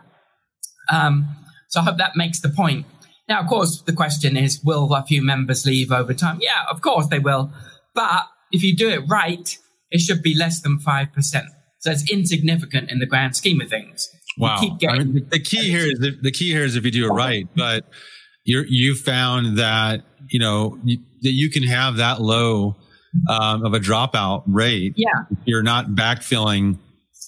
Um, 0.91 1.35
so 1.69 1.81
I 1.81 1.83
hope 1.83 1.97
that 1.97 2.13
makes 2.15 2.41
the 2.41 2.49
point. 2.49 2.85
Now, 3.29 3.41
of 3.41 3.47
course, 3.47 3.81
the 3.83 3.93
question 3.93 4.35
is, 4.35 4.61
will 4.63 4.93
a 4.93 5.05
few 5.05 5.21
members 5.21 5.65
leave 5.65 5.91
over 5.91 6.13
time? 6.13 6.39
Yeah, 6.41 6.65
of 6.69 6.81
course 6.81 7.07
they 7.07 7.19
will. 7.19 7.53
But 7.93 8.27
if 8.51 8.63
you 8.63 8.75
do 8.75 8.89
it 8.89 9.01
right, 9.07 9.57
it 9.89 9.99
should 9.99 10.21
be 10.21 10.35
less 10.35 10.61
than 10.61 10.79
5%. 10.79 11.43
So 11.79 11.91
it's 11.91 12.09
insignificant 12.11 12.91
in 12.91 12.99
the 12.99 13.05
grand 13.05 13.35
scheme 13.35 13.59
of 13.61 13.69
things. 13.69 14.09
Wow. 14.37 14.57
I 14.87 14.99
mean, 14.99 15.27
the 15.29 15.39
key 15.39 15.69
here 15.69 15.85
is 15.85 15.99
the, 15.99 16.17
the, 16.21 16.31
key 16.31 16.51
here 16.51 16.63
is 16.63 16.75
if 16.75 16.85
you 16.85 16.91
do 16.91 17.05
it 17.05 17.09
right, 17.09 17.47
but 17.55 17.85
you 18.45 18.63
you 18.67 18.95
found 18.95 19.57
that, 19.57 20.03
you 20.29 20.39
know, 20.39 20.79
you, 20.83 20.99
that 21.21 21.31
you 21.31 21.49
can 21.49 21.63
have 21.63 21.97
that 21.97 22.21
low 22.21 22.77
um, 23.27 23.65
of 23.65 23.73
a 23.73 23.79
dropout 23.79 24.43
rate. 24.47 24.93
Yeah. 24.95 25.23
You're 25.45 25.63
not 25.63 25.87
backfilling 25.87 26.77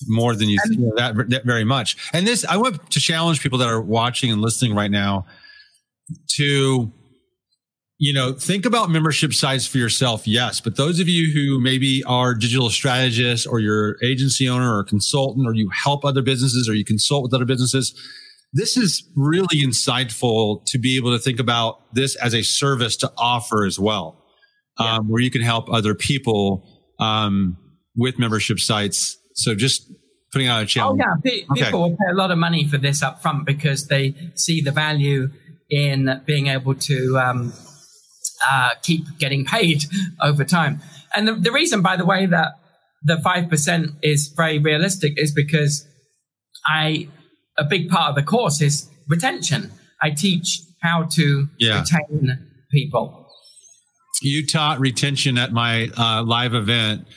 more 0.08 0.36
than 0.36 0.50
you, 0.50 0.58
that, 0.98 1.15
that 1.29 1.46
very 1.46 1.63
much. 1.63 1.98
And 2.13 2.25
this, 2.25 2.46
I 2.46 2.58
want 2.58 2.91
to 2.91 3.00
challenge 3.00 3.41
people 3.41 3.60
that 3.60 3.67
are 3.67 3.82
watching 3.82 4.32
and 4.32 4.41
listening 4.41 4.75
right 4.75 4.91
now 4.91 5.25
to 6.36 6.91
you 8.04 8.12
know, 8.12 8.34
think 8.34 8.66
about 8.66 8.90
membership 8.90 9.32
sites 9.32 9.66
for 9.66 9.78
yourself. 9.78 10.28
Yes. 10.28 10.60
But 10.60 10.76
those 10.76 11.00
of 11.00 11.08
you 11.08 11.32
who 11.34 11.62
maybe 11.62 12.04
are 12.04 12.36
digital 12.36 12.70
strategists 12.70 13.48
or 13.48 13.62
you're 13.62 13.96
agency 14.04 14.50
owner 14.50 14.78
or 14.78 14.84
consultant 14.84 15.48
or 15.48 15.54
you 15.54 15.70
help 15.70 16.04
other 16.04 16.22
businesses 16.22 16.68
or 16.68 16.74
you 16.74 16.84
consult 16.84 17.24
with 17.24 17.34
other 17.34 17.46
businesses, 17.46 17.98
this 18.52 18.76
is 18.76 19.10
really 19.16 19.64
insightful 19.64 20.66
to 20.66 20.78
be 20.78 20.98
able 20.98 21.14
to 21.14 21.18
think 21.18 21.40
about 21.40 21.80
this 21.96 22.18
as 22.18 22.36
a 22.36 22.44
service 22.44 22.98
to 22.98 23.14
offer 23.18 23.64
as 23.64 23.80
well, 23.80 24.22
yeah. 24.82 24.98
um, 24.98 25.08
where 25.08 25.22
you 25.22 25.32
can 25.32 25.42
help 25.42 25.72
other 25.72 25.96
people 25.96 26.68
um, 27.00 27.56
with 27.96 28.20
membership 28.20 28.60
sites. 28.60 29.18
So 29.34 29.56
just 29.56 29.90
putting 30.34 30.50
out 30.50 30.62
a 30.62 30.66
challenge. 30.66 31.02
Oh 31.02 31.08
yeah, 31.08 31.22
P- 31.24 31.46
okay. 31.52 31.64
people 31.64 31.84
will 31.84 31.96
pay 31.96 32.12
a 32.12 32.16
lot 32.16 32.32
of 32.32 32.38
money 32.38 32.68
for 32.68 32.78
this 32.78 33.02
up 33.02 33.22
front 33.22 33.46
because 33.46 33.88
they 33.88 34.14
see 34.36 34.60
the 34.60 34.72
value 34.72 35.30
in 35.70 36.22
being 36.26 36.48
able 36.48 36.76
to 36.76 37.18
um, 37.18 37.54
uh, 38.50 38.70
keep 38.82 39.06
getting 39.20 39.46
paid 39.46 39.84
over 40.22 40.44
time. 40.44 40.82
And 41.16 41.28
the, 41.28 41.34
the 41.36 41.52
reason, 41.52 41.82
by 41.82 41.96
the 41.96 42.06
way, 42.06 42.26
that 42.26 42.54
the 43.04 43.16
5% 43.16 43.96
is 44.02 44.34
very 44.36 44.60
realistic 44.60 45.14
is 45.18 45.34
because 45.34 45.88
I, 46.68 47.10
a 47.58 47.64
big 47.64 47.90
part 47.90 48.10
of 48.10 48.16
the 48.16 48.24
course 48.24 48.62
is 48.62 48.90
retention. 49.08 49.72
I 50.02 50.12
teach 50.12 50.62
how 50.82 51.04
to 51.14 51.48
yeah. 51.60 51.80
retain 51.80 52.48
people. 52.72 53.28
You 54.22 54.46
taught 54.46 54.80
retention 54.80 55.38
at 55.38 55.52
my 55.52 55.90
uh, 55.98 56.24
live 56.24 56.54
event 56.54 57.08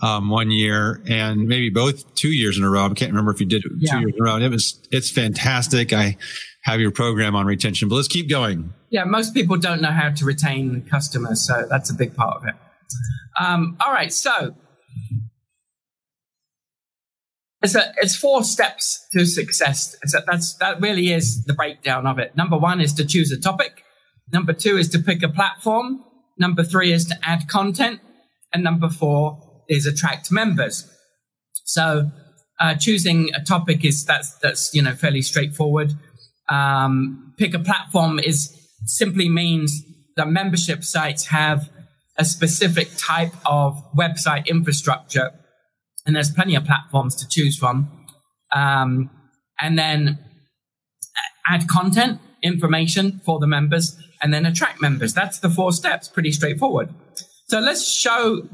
um, 0.00 0.30
one 0.30 0.50
year 0.50 1.00
and 1.06 1.46
maybe 1.46 1.70
both 1.70 2.14
two 2.14 2.28
years 2.28 2.58
in 2.58 2.64
a 2.64 2.70
row. 2.70 2.86
I 2.86 2.88
can't 2.94 3.10
remember 3.10 3.32
if 3.32 3.40
you 3.40 3.46
did 3.46 3.64
yeah. 3.78 3.92
two 3.92 4.00
years 4.00 4.14
in 4.16 4.20
a 4.20 4.24
row. 4.24 4.36
It 4.36 4.50
was, 4.50 4.78
it's 4.90 5.10
fantastic. 5.10 5.92
I 5.92 6.16
have 6.64 6.80
your 6.80 6.90
program 6.90 7.34
on 7.34 7.46
retention, 7.46 7.88
but 7.88 7.96
let's 7.96 8.08
keep 8.08 8.28
going. 8.28 8.72
Yeah, 8.90 9.04
most 9.04 9.34
people 9.34 9.56
don't 9.56 9.82
know 9.82 9.90
how 9.90 10.10
to 10.10 10.24
retain 10.24 10.82
customers, 10.82 11.46
so 11.46 11.66
that's 11.68 11.90
a 11.90 11.94
big 11.94 12.14
part 12.14 12.36
of 12.36 12.48
it. 12.48 12.54
Um, 13.40 13.76
all 13.84 13.92
right, 13.92 14.12
so 14.12 14.54
it's, 17.62 17.74
a, 17.74 17.92
it's 17.98 18.16
four 18.16 18.44
steps 18.44 19.06
to 19.12 19.24
success. 19.24 19.96
A, 20.14 20.22
that's 20.26 20.54
that 20.56 20.80
really 20.80 21.12
is 21.12 21.44
the 21.44 21.54
breakdown 21.54 22.06
of 22.06 22.18
it. 22.18 22.36
Number 22.36 22.58
one 22.58 22.80
is 22.80 22.92
to 22.94 23.04
choose 23.04 23.32
a 23.32 23.40
topic. 23.40 23.82
Number 24.32 24.52
two 24.52 24.76
is 24.76 24.88
to 24.90 24.98
pick 24.98 25.22
a 25.22 25.28
platform. 25.28 26.04
Number 26.38 26.64
three 26.64 26.92
is 26.92 27.06
to 27.06 27.16
add 27.22 27.48
content, 27.48 28.00
and 28.52 28.62
number 28.62 28.88
four 28.88 29.64
is 29.68 29.86
attract 29.86 30.30
members. 30.30 30.90
So 31.64 32.10
uh, 32.60 32.74
choosing 32.74 33.30
a 33.34 33.42
topic 33.42 33.84
is 33.84 34.04
that's 34.04 34.32
that's 34.38 34.74
you 34.74 34.82
know 34.82 34.94
fairly 34.94 35.22
straightforward. 35.22 35.92
Um, 36.48 37.34
pick 37.38 37.54
a 37.54 37.58
platform 37.58 38.18
is 38.18 38.56
simply 38.84 39.28
means 39.28 39.82
that 40.16 40.28
membership 40.28 40.84
sites 40.84 41.26
have 41.26 41.70
a 42.18 42.24
specific 42.24 42.88
type 42.96 43.32
of 43.46 43.82
website 43.96 44.46
infrastructure, 44.46 45.30
and 46.04 46.14
there's 46.14 46.30
plenty 46.30 46.54
of 46.54 46.64
platforms 46.64 47.14
to 47.16 47.28
choose 47.28 47.56
from. 47.56 48.06
Um, 48.52 49.10
and 49.60 49.78
then 49.78 50.18
add 51.48 51.68
content, 51.68 52.20
information 52.42 53.20
for 53.24 53.38
the 53.38 53.46
members, 53.46 53.96
and 54.22 54.34
then 54.34 54.44
attract 54.44 54.80
members. 54.80 55.14
That's 55.14 55.38
the 55.38 55.48
four 55.48 55.72
steps, 55.72 56.08
pretty 56.08 56.32
straightforward. 56.32 56.90
So 57.48 57.60
let's 57.60 57.88
show 57.88 58.48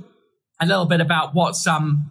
a 0.60 0.66
little 0.66 0.86
bit 0.86 1.00
about 1.00 1.34
what 1.34 1.56
some 1.56 2.10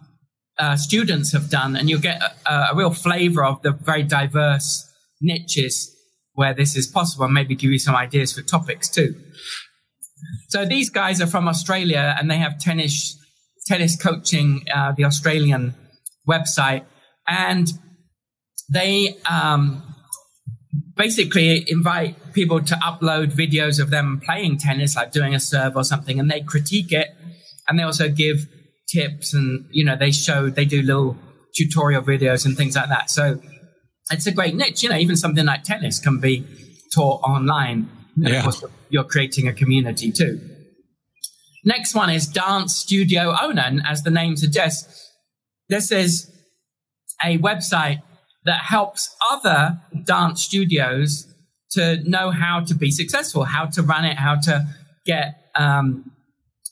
uh, 0.58 0.76
students 0.76 1.32
have 1.32 1.50
done, 1.50 1.76
and 1.76 1.88
you'll 1.88 2.00
get 2.00 2.20
a, 2.46 2.52
a 2.52 2.74
real 2.74 2.92
flavor 2.92 3.44
of 3.44 3.62
the 3.62 3.72
very 3.72 4.02
diverse 4.02 4.87
niches 5.20 5.94
where 6.34 6.54
this 6.54 6.76
is 6.76 6.86
possible 6.86 7.24
and 7.24 7.34
maybe 7.34 7.54
give 7.54 7.70
you 7.70 7.78
some 7.78 7.96
ideas 7.96 8.32
for 8.32 8.42
topics 8.42 8.88
too. 8.88 9.14
So 10.48 10.64
these 10.64 10.90
guys 10.90 11.20
are 11.20 11.26
from 11.26 11.48
Australia 11.48 12.16
and 12.18 12.30
they 12.30 12.36
have 12.36 12.58
tennis 12.58 13.16
tennis 13.66 13.96
coaching, 13.96 14.64
uh, 14.74 14.92
the 14.92 15.04
Australian 15.04 15.74
website, 16.26 16.84
and 17.26 17.68
they 18.72 19.16
um, 19.30 19.82
basically 20.96 21.64
invite 21.68 22.32
people 22.32 22.62
to 22.62 22.74
upload 22.76 23.32
videos 23.32 23.80
of 23.80 23.90
them 23.90 24.20
playing 24.24 24.58
tennis, 24.58 24.96
like 24.96 25.12
doing 25.12 25.34
a 25.34 25.40
serve 25.40 25.76
or 25.76 25.84
something, 25.84 26.18
and 26.18 26.30
they 26.30 26.40
critique 26.40 26.92
it, 26.92 27.08
and 27.68 27.78
they 27.78 27.82
also 27.82 28.08
give 28.08 28.46
tips 28.88 29.34
and 29.34 29.66
you 29.70 29.84
know 29.84 29.96
they 29.96 30.10
show 30.10 30.48
they 30.48 30.64
do 30.64 30.80
little 30.80 31.14
tutorial 31.54 32.02
videos 32.02 32.46
and 32.46 32.56
things 32.56 32.74
like 32.74 32.88
that. 32.88 33.10
So 33.10 33.40
it's 34.10 34.26
a 34.26 34.32
great 34.32 34.54
niche. 34.54 34.82
You 34.82 34.88
know, 34.88 34.96
even 34.96 35.16
something 35.16 35.44
like 35.44 35.62
tennis 35.64 35.98
can 35.98 36.20
be 36.20 36.44
taught 36.94 37.20
online. 37.22 37.88
And 38.16 38.28
yeah. 38.28 38.38
of 38.38 38.44
course, 38.44 38.64
you're 38.90 39.04
creating 39.04 39.48
a 39.48 39.52
community 39.52 40.10
too. 40.12 40.40
Next 41.64 41.94
one 41.94 42.10
is 42.10 42.26
Dance 42.26 42.76
Studio 42.76 43.34
Owner. 43.40 43.62
And 43.62 43.82
as 43.86 44.02
the 44.02 44.10
name 44.10 44.36
suggests, 44.36 45.12
this 45.68 45.92
is 45.92 46.30
a 47.22 47.38
website 47.38 48.00
that 48.44 48.60
helps 48.60 49.14
other 49.30 49.80
dance 50.04 50.42
studios 50.42 51.26
to 51.72 52.02
know 52.08 52.30
how 52.30 52.60
to 52.60 52.74
be 52.74 52.90
successful, 52.90 53.44
how 53.44 53.66
to 53.66 53.82
run 53.82 54.04
it, 54.04 54.16
how 54.16 54.36
to 54.36 54.66
get 55.04 55.50
um, 55.54 56.10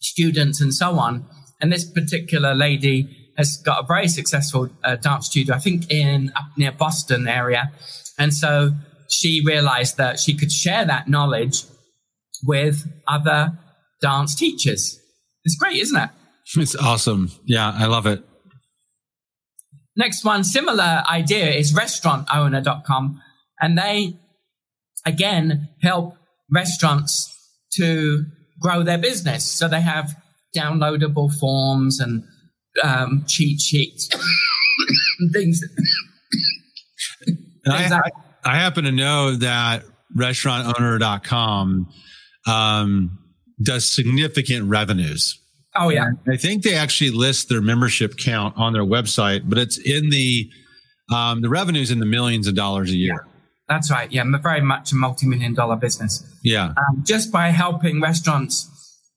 students 0.00 0.60
and 0.60 0.72
so 0.72 0.98
on. 0.98 1.26
And 1.60 1.72
this 1.72 1.84
particular 1.84 2.54
lady 2.54 3.15
has 3.36 3.56
got 3.64 3.84
a 3.84 3.86
very 3.86 4.08
successful 4.08 4.68
uh, 4.82 4.96
dance 4.96 5.26
studio, 5.26 5.54
I 5.54 5.58
think 5.58 5.90
in 5.90 6.32
up 6.36 6.46
near 6.56 6.72
Boston 6.72 7.28
area. 7.28 7.72
And 8.18 8.32
so 8.32 8.72
she 9.08 9.42
realized 9.44 9.96
that 9.98 10.18
she 10.18 10.36
could 10.36 10.50
share 10.50 10.84
that 10.84 11.08
knowledge 11.08 11.64
with 12.44 12.86
other 13.06 13.58
dance 14.00 14.34
teachers. 14.34 14.98
It's 15.44 15.56
great, 15.56 15.80
isn't 15.80 15.96
it? 15.96 16.10
It's 16.56 16.76
awesome. 16.76 17.30
Yeah, 17.44 17.72
I 17.74 17.86
love 17.86 18.06
it. 18.06 18.24
Next 19.96 20.24
one, 20.24 20.44
similar 20.44 21.02
idea 21.08 21.50
is 21.52 21.72
restaurantowner.com. 21.72 23.20
And 23.60 23.78
they, 23.78 24.18
again, 25.06 25.68
help 25.82 26.16
restaurants 26.52 27.32
to 27.74 28.24
grow 28.60 28.82
their 28.82 28.98
business. 28.98 29.44
So 29.50 29.68
they 29.68 29.80
have 29.80 30.14
downloadable 30.54 31.32
forms 31.32 32.00
and 32.00 32.24
um, 32.82 33.24
cheat 33.26 33.60
sheets, 33.60 34.08
things. 35.32 35.62
I, 37.66 37.84
I, 37.84 38.00
I 38.44 38.56
happen 38.56 38.84
to 38.84 38.92
know 38.92 39.36
that 39.36 39.84
restaurantowner.com 40.16 41.88
um, 42.46 43.18
does 43.62 43.90
significant 43.90 44.68
revenues. 44.68 45.40
Oh 45.74 45.90
yeah. 45.90 46.10
I 46.28 46.36
think 46.36 46.62
they 46.62 46.74
actually 46.74 47.10
list 47.10 47.48
their 47.48 47.60
membership 47.60 48.16
count 48.16 48.54
on 48.56 48.72
their 48.72 48.84
website, 48.84 49.42
but 49.48 49.58
it's 49.58 49.78
in 49.78 50.10
the 50.10 50.50
um, 51.12 51.42
the 51.42 51.48
revenues 51.48 51.90
in 51.90 51.98
the 51.98 52.06
millions 52.06 52.46
of 52.48 52.54
dollars 52.54 52.90
a 52.90 52.96
year. 52.96 53.24
Yeah. 53.24 53.32
That's 53.68 53.90
right. 53.90 54.10
Yeah, 54.10 54.24
very 54.42 54.60
much 54.60 54.92
a 54.92 54.94
multi-million 54.94 55.54
dollar 55.54 55.76
business. 55.76 56.24
Yeah. 56.42 56.66
Um, 56.66 57.02
just 57.04 57.32
by 57.32 57.48
helping 57.48 58.00
restaurants 58.00 58.70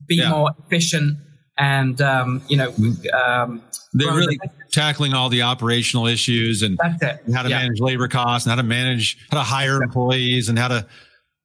be 0.07 0.15
yeah. 0.15 0.31
more 0.31 0.51
efficient 0.65 1.17
and 1.59 2.01
um, 2.01 2.41
you 2.47 2.57
know 2.57 2.73
um, 3.13 3.61
they're 3.93 4.13
really 4.13 4.37
the 4.41 4.49
tackling 4.71 5.13
all 5.13 5.29
the 5.29 5.41
operational 5.41 6.07
issues 6.07 6.61
and 6.61 6.79
how 6.81 7.43
to 7.43 7.49
yeah. 7.49 7.59
manage 7.59 7.79
labor 7.79 8.07
costs 8.07 8.45
and 8.45 8.51
how 8.51 8.55
to 8.55 8.63
manage 8.63 9.17
how 9.31 9.37
to 9.37 9.43
hire 9.43 9.81
employees 9.83 10.49
and 10.49 10.57
how 10.57 10.67
to 10.67 10.87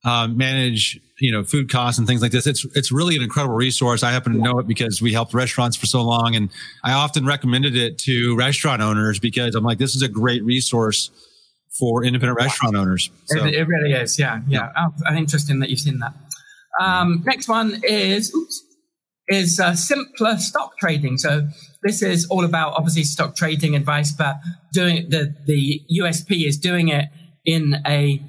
uh, 0.04 0.28
manage 0.28 1.00
you 1.18 1.32
know 1.32 1.42
food 1.42 1.70
costs 1.70 1.98
and 1.98 2.06
things 2.06 2.22
like 2.22 2.32
this. 2.32 2.46
It's 2.46 2.64
it's 2.74 2.92
really 2.92 3.16
an 3.16 3.22
incredible 3.22 3.56
resource. 3.56 4.02
I 4.02 4.12
happen 4.12 4.32
to 4.34 4.38
know 4.38 4.58
it 4.58 4.66
because 4.66 5.02
we 5.02 5.12
helped 5.12 5.34
restaurants 5.34 5.76
for 5.76 5.86
so 5.86 6.02
long 6.02 6.36
and 6.36 6.50
i 6.82 6.92
often 6.92 7.24
recommended 7.26 7.76
it 7.76 7.98
to 7.98 8.36
restaurant 8.36 8.82
owners 8.82 9.18
because 9.18 9.54
i'm 9.54 9.64
like 9.64 9.78
this 9.78 9.94
is 9.94 10.02
a 10.02 10.08
great 10.08 10.44
resource 10.44 11.10
for 11.78 12.04
independent 12.04 12.38
restaurant 12.38 12.76
owners. 12.76 13.10
So. 13.26 13.44
it, 13.44 13.54
it, 13.54 13.66
really 13.66 13.92
is. 13.92 14.18
Yeah. 14.18 14.40
Yeah, 14.48 14.70
yeah. 14.76 14.90
Oh, 15.10 15.16
interesting 15.16 15.60
that 15.60 15.70
you've 15.70 15.80
seen 15.80 15.98
that. 15.98 16.14
Um, 16.80 17.22
next 17.24 17.48
one 17.48 17.80
is 17.84 18.32
oops, 18.34 18.62
is 19.28 19.58
uh, 19.58 19.74
simpler 19.74 20.36
stock 20.36 20.76
trading 20.78 21.16
so 21.16 21.48
this 21.82 22.02
is 22.02 22.26
all 22.26 22.44
about 22.44 22.74
obviously 22.74 23.04
stock 23.04 23.34
trading 23.34 23.74
advice 23.74 24.12
but 24.12 24.36
doing 24.72 25.08
the 25.08 25.34
the 25.46 25.80
usp 26.00 26.46
is 26.46 26.58
doing 26.58 26.88
it 26.88 27.08
in 27.44 27.76
a 27.86 28.20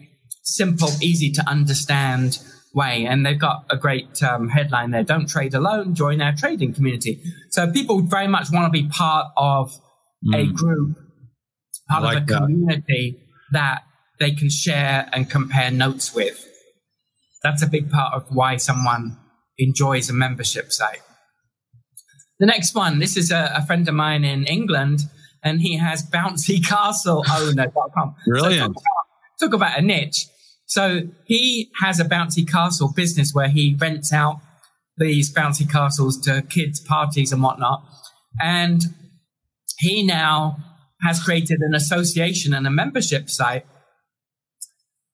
simple 0.44 0.90
easy 1.02 1.32
to 1.32 1.48
understand 1.50 2.40
way. 2.76 3.06
And 3.06 3.26
they've 3.26 3.40
got 3.40 3.66
a 3.70 3.78
great 3.78 4.22
um, 4.22 4.50
headline 4.50 4.92
there 4.92 5.04
Don't 5.04 5.28
trade 5.28 5.54
alone, 5.54 5.96
join 5.96 6.22
our 6.22 6.36
trading 6.36 6.74
community. 6.74 7.22
So 7.50 7.72
people 7.72 8.02
very 8.02 8.28
much 8.28 8.52
want 8.52 8.66
to 8.66 8.70
be 8.70 8.88
part 8.88 9.28
of 9.38 9.74
mm. 10.28 10.36
a 10.36 10.54
group, 10.54 10.98
part 11.90 12.04
like 12.04 12.18
of 12.18 12.24
a 12.24 12.26
community 12.26 13.18
that. 13.52 13.82
that 13.82 13.84
they 14.20 14.32
can 14.32 14.50
share 14.50 15.10
and 15.14 15.30
compare 15.30 15.72
notes 15.72 16.14
with. 16.14 16.46
That's 17.42 17.64
a 17.64 17.68
big 17.68 17.90
part 17.90 18.14
of 18.14 18.26
why 18.30 18.58
someone 18.58 19.18
enjoys 19.58 20.10
a 20.10 20.14
membership 20.14 20.72
site. 20.72 21.02
The 22.40 22.46
next 22.46 22.76
one, 22.76 23.00
this 23.00 23.18
is 23.18 23.32
a, 23.32 23.52
a 23.56 23.66
friend 23.66 23.88
of 23.88 23.96
mine 23.96 24.26
in 24.26 24.46
England, 24.46 25.02
and 25.44 25.62
he 25.62 25.78
has 25.78 26.08
bouncycastleowner.com. 26.10 28.16
Brilliant. 28.28 28.60
So 28.60 28.68
talk, 28.68 28.72
about, 28.72 28.84
talk 29.40 29.54
about 29.54 29.80
a 29.80 29.82
niche. 29.82 30.28
So 30.66 31.02
he 31.26 31.70
has 31.82 32.00
a 32.00 32.06
bouncy 32.06 32.50
castle 32.50 32.92
business 32.94 33.34
where 33.34 33.50
he 33.50 33.76
rents 33.80 34.12
out 34.12 34.40
these 34.98 35.32
bouncy 35.34 35.70
castles 35.70 36.20
to 36.22 36.42
kids' 36.42 36.80
parties 36.80 37.32
and 37.32 37.44
whatnot. 37.44 37.84
And 38.42 38.82
he 39.78 40.06
now 40.06 40.58
has 41.02 41.24
created 41.24 41.60
an 41.62 41.76
association 41.76 42.54
and 42.54 42.66
a 42.66 42.72
membership 42.72 43.30
site 43.30 43.66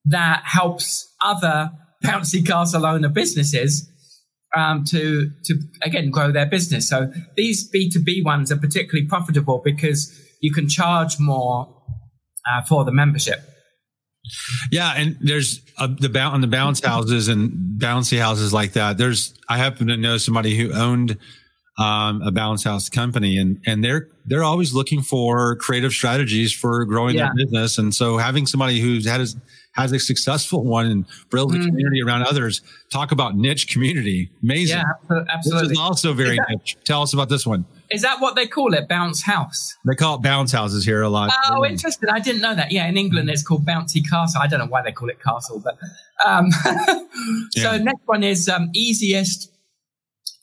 that 0.05 0.43
helps 0.45 1.13
other 1.23 1.71
bouncy 2.03 2.45
castle 2.45 2.85
owner 2.85 3.09
businesses 3.09 3.90
um, 4.55 4.83
to 4.85 5.31
to 5.45 5.55
again 5.81 6.09
grow 6.09 6.31
their 6.31 6.45
business. 6.45 6.89
So 6.89 7.11
these 7.35 7.67
B 7.67 7.89
two 7.89 8.03
B 8.03 8.21
ones 8.23 8.51
are 8.51 8.57
particularly 8.57 9.07
profitable 9.07 9.61
because 9.63 10.17
you 10.41 10.53
can 10.53 10.67
charge 10.67 11.19
more 11.19 11.67
uh, 12.49 12.61
for 12.67 12.83
the 12.83 12.91
membership. 12.91 13.39
Yeah, 14.71 14.93
and 14.95 15.17
there's 15.19 15.61
a, 15.77 15.87
the 15.87 16.19
on 16.19 16.41
the 16.41 16.47
bounce 16.47 16.83
houses 16.83 17.27
and 17.27 17.79
bouncy 17.79 18.19
houses 18.19 18.53
like 18.53 18.73
that. 18.73 18.97
There's 18.97 19.33
I 19.49 19.57
happen 19.57 19.87
to 19.87 19.97
know 19.97 20.17
somebody 20.17 20.55
who 20.55 20.71
owned 20.73 21.17
um, 21.79 22.21
a 22.21 22.31
bounce 22.31 22.63
house 22.63 22.89
company, 22.89 23.37
and 23.37 23.57
and 23.65 23.83
they're 23.83 24.07
they're 24.25 24.43
always 24.43 24.73
looking 24.73 25.01
for 25.01 25.55
creative 25.55 25.91
strategies 25.91 26.53
for 26.53 26.85
growing 26.85 27.15
yeah. 27.15 27.31
their 27.35 27.45
business. 27.45 27.77
And 27.77 27.93
so 27.95 28.17
having 28.17 28.45
somebody 28.45 28.79
who's 28.79 29.07
had 29.07 29.21
a, 29.21 29.27
has 29.73 29.91
a 29.91 29.99
successful 29.99 30.63
one 30.65 30.85
and 30.85 31.05
build 31.29 31.53
a 31.55 31.57
mm. 31.57 31.65
community 31.65 32.01
around 32.01 32.23
others. 32.23 32.61
Talk 32.91 33.11
about 33.11 33.35
niche 33.35 33.71
community, 33.71 34.31
amazing. 34.43 34.77
Yeah, 34.77 35.23
absolutely. 35.29 35.69
This 35.69 35.77
is 35.77 35.79
also 35.79 36.13
very 36.13 36.37
niche. 36.49 36.77
Tell 36.83 37.01
us 37.01 37.13
about 37.13 37.29
this 37.29 37.45
one. 37.45 37.65
Is 37.89 38.01
that 38.01 38.21
what 38.21 38.35
they 38.35 38.47
call 38.47 38.73
it? 38.73 38.87
Bounce 38.87 39.23
house? 39.23 39.75
They 39.85 39.95
call 39.95 40.15
it 40.15 40.21
bounce 40.21 40.51
houses 40.51 40.85
here 40.85 41.01
a 41.01 41.09
lot. 41.09 41.31
Oh, 41.49 41.65
interesting. 41.65 42.09
I 42.09 42.19
didn't 42.19 42.41
know 42.41 42.55
that. 42.55 42.71
Yeah, 42.71 42.87
in 42.87 42.97
England 42.97 43.29
it's 43.29 43.43
called 43.43 43.65
bouncy 43.65 44.07
castle. 44.07 44.41
I 44.41 44.47
don't 44.47 44.59
know 44.59 44.65
why 44.65 44.81
they 44.81 44.91
call 44.91 45.09
it 45.09 45.21
castle, 45.21 45.61
but 45.63 45.77
um, 46.25 46.51
so 47.51 47.71
yeah. 47.71 47.77
next 47.77 48.01
one 48.05 48.23
is 48.23 48.49
um, 48.49 48.69
easiest 48.73 49.49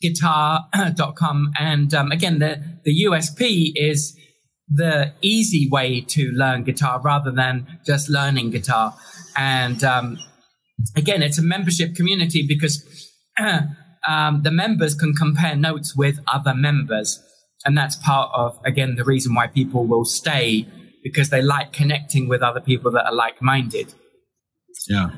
guitar.com 0.01 1.51
and 1.59 1.93
um, 1.93 2.11
again 2.11 2.39
the 2.39 2.63
the 2.85 3.03
USP 3.03 3.73
is 3.75 4.17
the 4.69 5.13
easy 5.21 5.67
way 5.69 5.99
to 6.01 6.31
learn 6.31 6.63
guitar 6.63 7.01
rather 7.01 7.31
than 7.31 7.79
just 7.85 8.09
learning 8.09 8.51
guitar 8.51 8.95
and 9.39 9.83
um, 9.83 10.17
again 10.95 11.23
it's 11.23 11.39
a 11.39 11.41
membership 11.41 11.95
community 11.95 12.45
because 12.47 12.75
um, 14.07 14.41
the 14.43 14.51
members 14.51 14.93
can 14.93 15.13
compare 15.13 15.55
notes 15.55 15.95
with 15.95 16.19
other 16.27 16.53
members 16.53 17.19
and 17.65 17.77
that's 17.77 17.95
part 17.95 18.31
of, 18.33 18.57
again, 18.65 18.95
the 18.95 19.03
reason 19.03 19.33
why 19.33 19.47
people 19.47 19.85
will 19.85 20.05
stay 20.05 20.65
because 21.03 21.29
they 21.29 21.41
like 21.41 21.73
connecting 21.73 22.27
with 22.27 22.41
other 22.41 22.61
people 22.61 22.91
that 22.91 23.05
are 23.05 23.13
like 23.13 23.41
minded. 23.41 23.93
Yeah. 24.87 25.09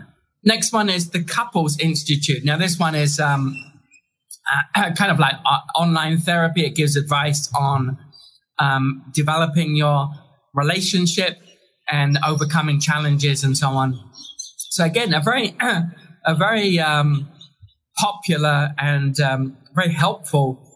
Next 0.43 0.73
one 0.73 0.89
is 0.89 1.12
the 1.12 1.23
Couples 1.23 1.79
Institute. 1.79 2.43
Now, 2.43 2.57
this 2.57 2.79
one 2.79 2.95
is 2.95 3.19
um, 3.19 3.55
uh, 4.75 4.91
kind 4.97 5.12
of 5.12 5.19
like 5.19 5.36
uh, 5.45 5.60
online 5.75 6.17
therapy. 6.17 6.65
It 6.65 6.75
gives 6.75 6.95
advice 6.95 7.51
on 7.57 7.97
um, 8.57 9.03
developing 9.13 9.75
your 9.75 10.10
relationship 10.53 11.38
and 11.91 12.17
overcoming 12.25 12.80
challenges 12.80 13.43
and 13.43 13.58
so 13.58 13.69
on. 13.69 13.99
So 14.58 14.86
again, 14.86 15.13
a 15.13 15.21
very, 15.21 15.56
a 16.25 16.36
very 16.36 16.80
um, 16.80 17.30
popular 17.97 18.73
and 18.77 19.19
um, 19.19 19.58
very 19.75 19.91
helpful 19.91 20.67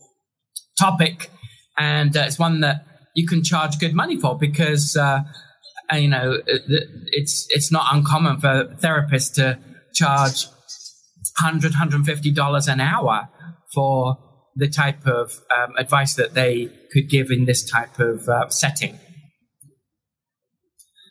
topic 0.78 1.32
and 1.78 2.15
uh, 2.15 2.21
it's 2.21 2.39
one 2.39 2.62
that 2.62 2.86
you 3.15 3.28
can 3.28 3.43
charge 3.43 3.80
good 3.80 3.93
money 3.93 4.19
for 4.19 4.38
because 4.38 4.95
uh, 4.97 5.21
you 5.93 6.08
know 6.08 6.38
it's 6.45 7.47
it's 7.49 7.71
not 7.71 7.86
uncommon 7.91 8.39
for 8.39 8.65
therapists 8.82 9.34
to 9.34 9.58
charge 9.93 10.45
100 11.41 11.71
150 11.71 12.32
dollars 12.32 12.67
an 12.67 12.80
hour 12.80 13.30
for 13.73 14.17
the 14.56 14.67
type 14.67 15.06
of 15.06 15.41
um, 15.56 15.75
advice 15.78 16.15
that 16.15 16.34
they 16.34 16.69
could 16.91 17.10
give 17.10 17.30
in 17.30 17.45
this 17.45 17.69
type 17.69 17.99
of 17.99 18.28
uh, 18.30 18.47
setting 18.49 18.97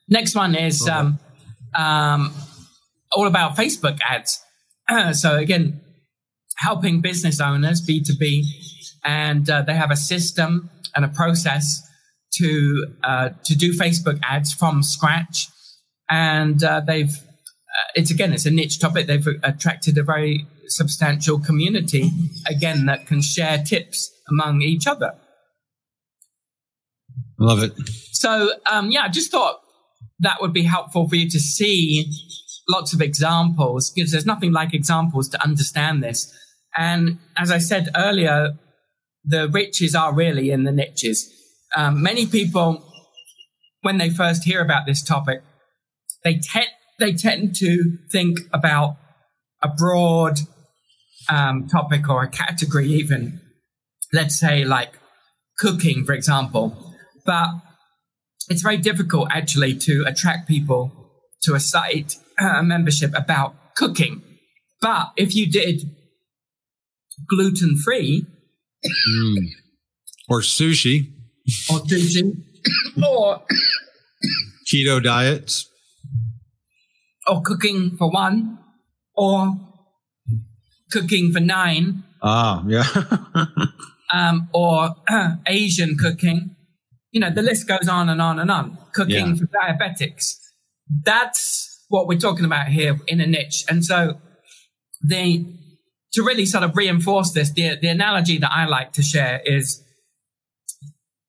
next 0.09 0.35
one 0.35 0.55
is 0.55 0.87
um, 0.89 1.19
um, 1.75 2.33
all 3.13 3.27
about 3.27 3.57
facebook 3.57 3.99
ads 4.01 4.43
so 5.19 5.37
again 5.37 5.81
helping 6.57 7.01
business 7.01 7.41
owners 7.41 7.85
b2b 7.87 8.43
and 9.05 9.49
uh, 9.51 9.63
they 9.63 9.75
have 9.75 9.91
a 9.91 9.97
system 9.97 10.71
and 10.95 11.05
a 11.05 11.09
process 11.09 11.83
to 12.33 12.87
uh, 13.03 13.29
to 13.45 13.55
do 13.55 13.73
Facebook 13.73 14.21
ads 14.23 14.53
from 14.53 14.83
scratch. 14.83 15.49
And 16.11 16.63
uh, 16.63 16.81
they've 16.81 17.11
uh, 17.11 17.91
it's 17.95 18.11
again 18.11 18.33
it's 18.33 18.47
a 18.47 18.51
niche 18.51 18.81
topic. 18.81 19.07
They've 19.07 19.27
attracted 19.43 19.99
a 19.99 20.03
very 20.03 20.47
substantial 20.67 21.39
community 21.39 22.11
again 22.49 22.87
that 22.87 23.07
can 23.07 23.21
share 23.21 23.59
tips 23.59 24.11
among 24.29 24.63
each 24.63 24.87
other. 24.87 25.13
Love 27.39 27.63
it. 27.63 27.73
So 28.13 28.51
um, 28.67 28.91
yeah, 28.91 29.03
I 29.03 29.09
just 29.09 29.31
thought 29.31 29.61
that 30.27 30.41
would 30.41 30.53
be 30.53 30.63
helpful 30.63 31.09
for 31.09 31.17
you 31.17 31.29
to 31.31 31.39
see 31.39 32.11
lots 32.69 32.95
of 32.95 33.01
examples 33.01 33.91
because 33.91 34.11
there's 34.11 34.27
nothing 34.27 34.53
like 34.53 34.75
examples 34.75 35.29
to 35.29 35.43
understand 35.43 36.03
this. 36.03 36.33
And 36.77 37.19
as 37.37 37.51
I 37.51 37.59
said 37.59 37.89
earlier, 37.95 38.55
the 39.25 39.49
riches 39.49 39.95
are 39.95 40.15
really 40.15 40.51
in 40.51 40.65
the 40.65 40.73
niches. 40.73 41.31
Um, 41.77 42.03
many 42.03 42.27
people, 42.27 42.85
when 43.83 43.99
they 43.99 44.11
first 44.11 44.45
hear 44.45 44.61
about 44.61 44.87
this 44.87 45.03
topic, 45.03 45.43
they, 46.25 46.35
te- 46.35 46.69
they 46.99 47.13
tend 47.13 47.55
to 47.57 47.99
think 48.11 48.39
about 48.53 48.97
a 49.63 49.69
broad 49.69 50.39
um, 51.29 51.67
topic 51.69 52.09
or 52.09 52.23
a 52.23 52.29
category, 52.29 52.89
even, 52.89 53.41
let's 54.13 54.39
say, 54.39 54.65
like 54.65 54.93
cooking, 55.59 56.05
for 56.05 56.13
example. 56.13 56.95
But 57.25 57.49
it's 58.49 58.63
very 58.63 58.77
difficult 58.77 59.29
actually 59.31 59.75
to 59.77 60.05
attract 60.07 60.49
people 60.49 61.11
to 61.43 61.55
a 61.55 61.61
site, 61.61 62.17
a 62.39 62.63
membership 62.63 63.13
about 63.15 63.55
cooking. 63.77 64.23
But 64.81 65.13
if 65.17 65.35
you 65.35 65.51
did 65.51 65.83
gluten 67.29 67.77
free, 67.77 68.27
Mm. 68.85 69.49
Or 70.29 70.41
sushi. 70.41 71.07
Or 71.71 71.79
sushi. 71.81 72.37
or 73.03 73.43
keto 74.71 75.03
diets. 75.03 75.69
Or 77.27 77.41
cooking 77.43 77.97
for 77.97 78.11
one. 78.11 78.59
Or 79.15 79.55
cooking 80.91 81.33
for 81.33 81.41
nine. 81.41 82.05
Ah, 82.23 82.63
yeah. 82.67 82.85
um, 84.13 84.49
or 84.53 84.97
Asian 85.47 85.97
cooking. 85.97 86.54
You 87.15 87.21
know, 87.21 87.31
the 87.31 87.43
list 87.43 87.69
goes 87.69 87.89
on 87.89 88.09
and 88.09 88.21
on 88.21 88.41
and 88.41 88.51
on. 88.51 88.77
Cooking 88.93 89.29
yeah. 89.29 89.35
for 89.37 89.47
diabetics. 89.47 90.35
That's 91.05 91.87
what 91.89 92.09
we're 92.09 92.19
talking 92.19 92.45
about 92.45 92.67
here 92.69 92.99
in 93.07 93.21
a 93.21 93.27
niche. 93.27 93.65
And 93.69 93.85
so 93.85 94.19
the, 95.01 95.47
to 96.15 96.23
really 96.25 96.45
sort 96.45 96.65
of 96.65 96.77
reinforce 96.77 97.31
this, 97.31 97.53
the, 97.53 97.77
the 97.81 97.87
analogy 97.89 98.39
that 98.39 98.51
I 98.53 98.67
like 98.67 98.93
to 98.95 99.03
share 99.03 99.41
is, 99.45 99.81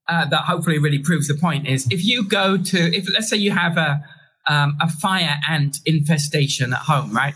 uh, 0.10 0.26
that 0.26 0.46
hopefully 0.46 0.80
really 0.80 1.00
proves 1.00 1.28
the 1.28 1.36
point 1.36 1.68
is 1.68 1.88
if 1.92 2.04
you 2.04 2.28
go 2.28 2.58
to, 2.58 2.78
if 2.78 3.06
let's 3.14 3.30
say 3.30 3.38
you 3.38 3.52
have 3.52 3.78
a, 3.78 4.04
um, 4.48 4.78
a 4.82 4.90
fire 4.90 5.38
ant 5.48 5.78
infestation 5.86 6.74
at 6.74 6.80
home, 6.80 7.14
right? 7.14 7.36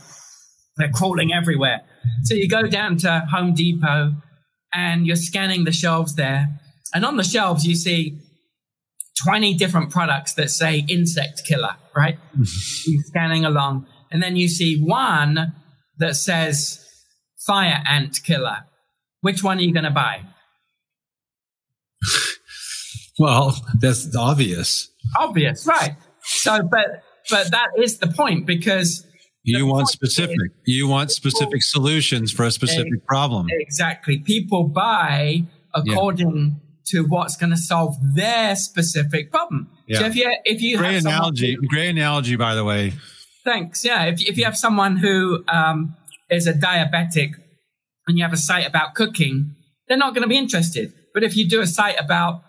They're 0.78 0.92
crawling 0.92 1.32
everywhere. 1.32 1.82
So 2.24 2.34
you 2.34 2.50
go 2.50 2.64
down 2.64 2.98
to 2.98 3.28
Home 3.32 3.54
Depot 3.54 4.16
and 4.74 5.06
you're 5.06 5.16
scanning 5.16 5.66
the 5.66 5.72
shelves 5.72 6.16
there. 6.16 6.48
And 6.96 7.06
on 7.06 7.18
the 7.18 7.24
shelves, 7.24 7.68
you 7.68 7.76
see 7.76 8.18
20 9.24 9.56
different 9.56 9.90
products 9.92 10.34
that 10.34 10.50
say 10.50 10.86
insect 10.88 11.44
killer, 11.46 11.76
right? 11.96 12.18
Mm-hmm. 12.38 12.92
you're 12.92 13.04
scanning 13.04 13.46
along. 13.46 13.88
And 14.12 14.24
then 14.24 14.36
you 14.36 14.48
see 14.48 14.82
one 14.82 15.54
that 15.98 16.16
says 16.16 16.86
fire 17.46 17.84
ant 17.88 18.20
killer. 18.24 18.60
Which 19.22 19.44
one 19.44 19.58
are 19.58 19.62
you 19.62 19.74
going 19.74 19.86
to 19.86 19.92
buy? 19.92 20.22
Well, 23.20 23.54
that's 23.78 24.16
obvious. 24.16 24.90
Obvious, 25.18 25.68
right. 25.68 25.98
So, 26.22 26.64
but, 26.64 27.04
but 27.30 27.52
that 27.52 27.68
is 27.78 27.98
the 27.98 28.08
point 28.08 28.46
because 28.46 29.06
you 29.44 29.66
want 29.66 29.90
specific. 29.90 30.38
You 30.66 30.88
want 30.88 31.12
specific 31.12 31.50
people, 31.50 31.60
solutions 31.62 32.32
for 32.32 32.46
a 32.46 32.52
specific 32.52 33.06
problem. 33.06 33.48
Exactly. 33.50 34.20
People 34.20 34.70
buy 34.70 35.44
according 35.74 36.62
yeah. 36.62 36.69
To 36.92 37.04
what's 37.04 37.36
going 37.36 37.52
to 37.52 37.58
solve 37.58 37.96
their 38.16 38.56
specific 38.56 39.32
problem. 39.32 39.70
Yeah. 39.88 40.00
So 40.00 40.06
if 40.06 40.16
you 40.16 40.36
if 40.46 40.62
you 40.62 40.78
great 40.78 41.02
analogy, 41.02 41.56
who, 41.56 41.68
great 41.68 41.90
analogy, 41.90 42.36
by 42.36 42.56
the 42.56 42.64
way. 42.64 42.94
Thanks. 43.44 43.84
Yeah. 43.86 44.06
If 44.06 44.22
if 44.22 44.38
you 44.38 44.46
have 44.46 44.58
someone 44.58 44.98
who 44.98 45.44
um, 45.48 45.96
is 46.30 46.48
a 46.48 46.54
diabetic 46.54 47.32
and 48.08 48.18
you 48.18 48.24
have 48.24 48.34
a 48.34 48.38
site 48.38 48.68
about 48.68 48.96
cooking, 48.96 49.56
they're 49.88 49.98
not 49.98 50.14
going 50.14 50.24
to 50.24 50.30
be 50.30 50.38
interested. 50.38 50.94
But 51.14 51.24
if 51.24 51.36
you 51.36 51.48
do 51.50 51.62
a 51.62 51.68
site 51.68 52.00
about 52.00 52.44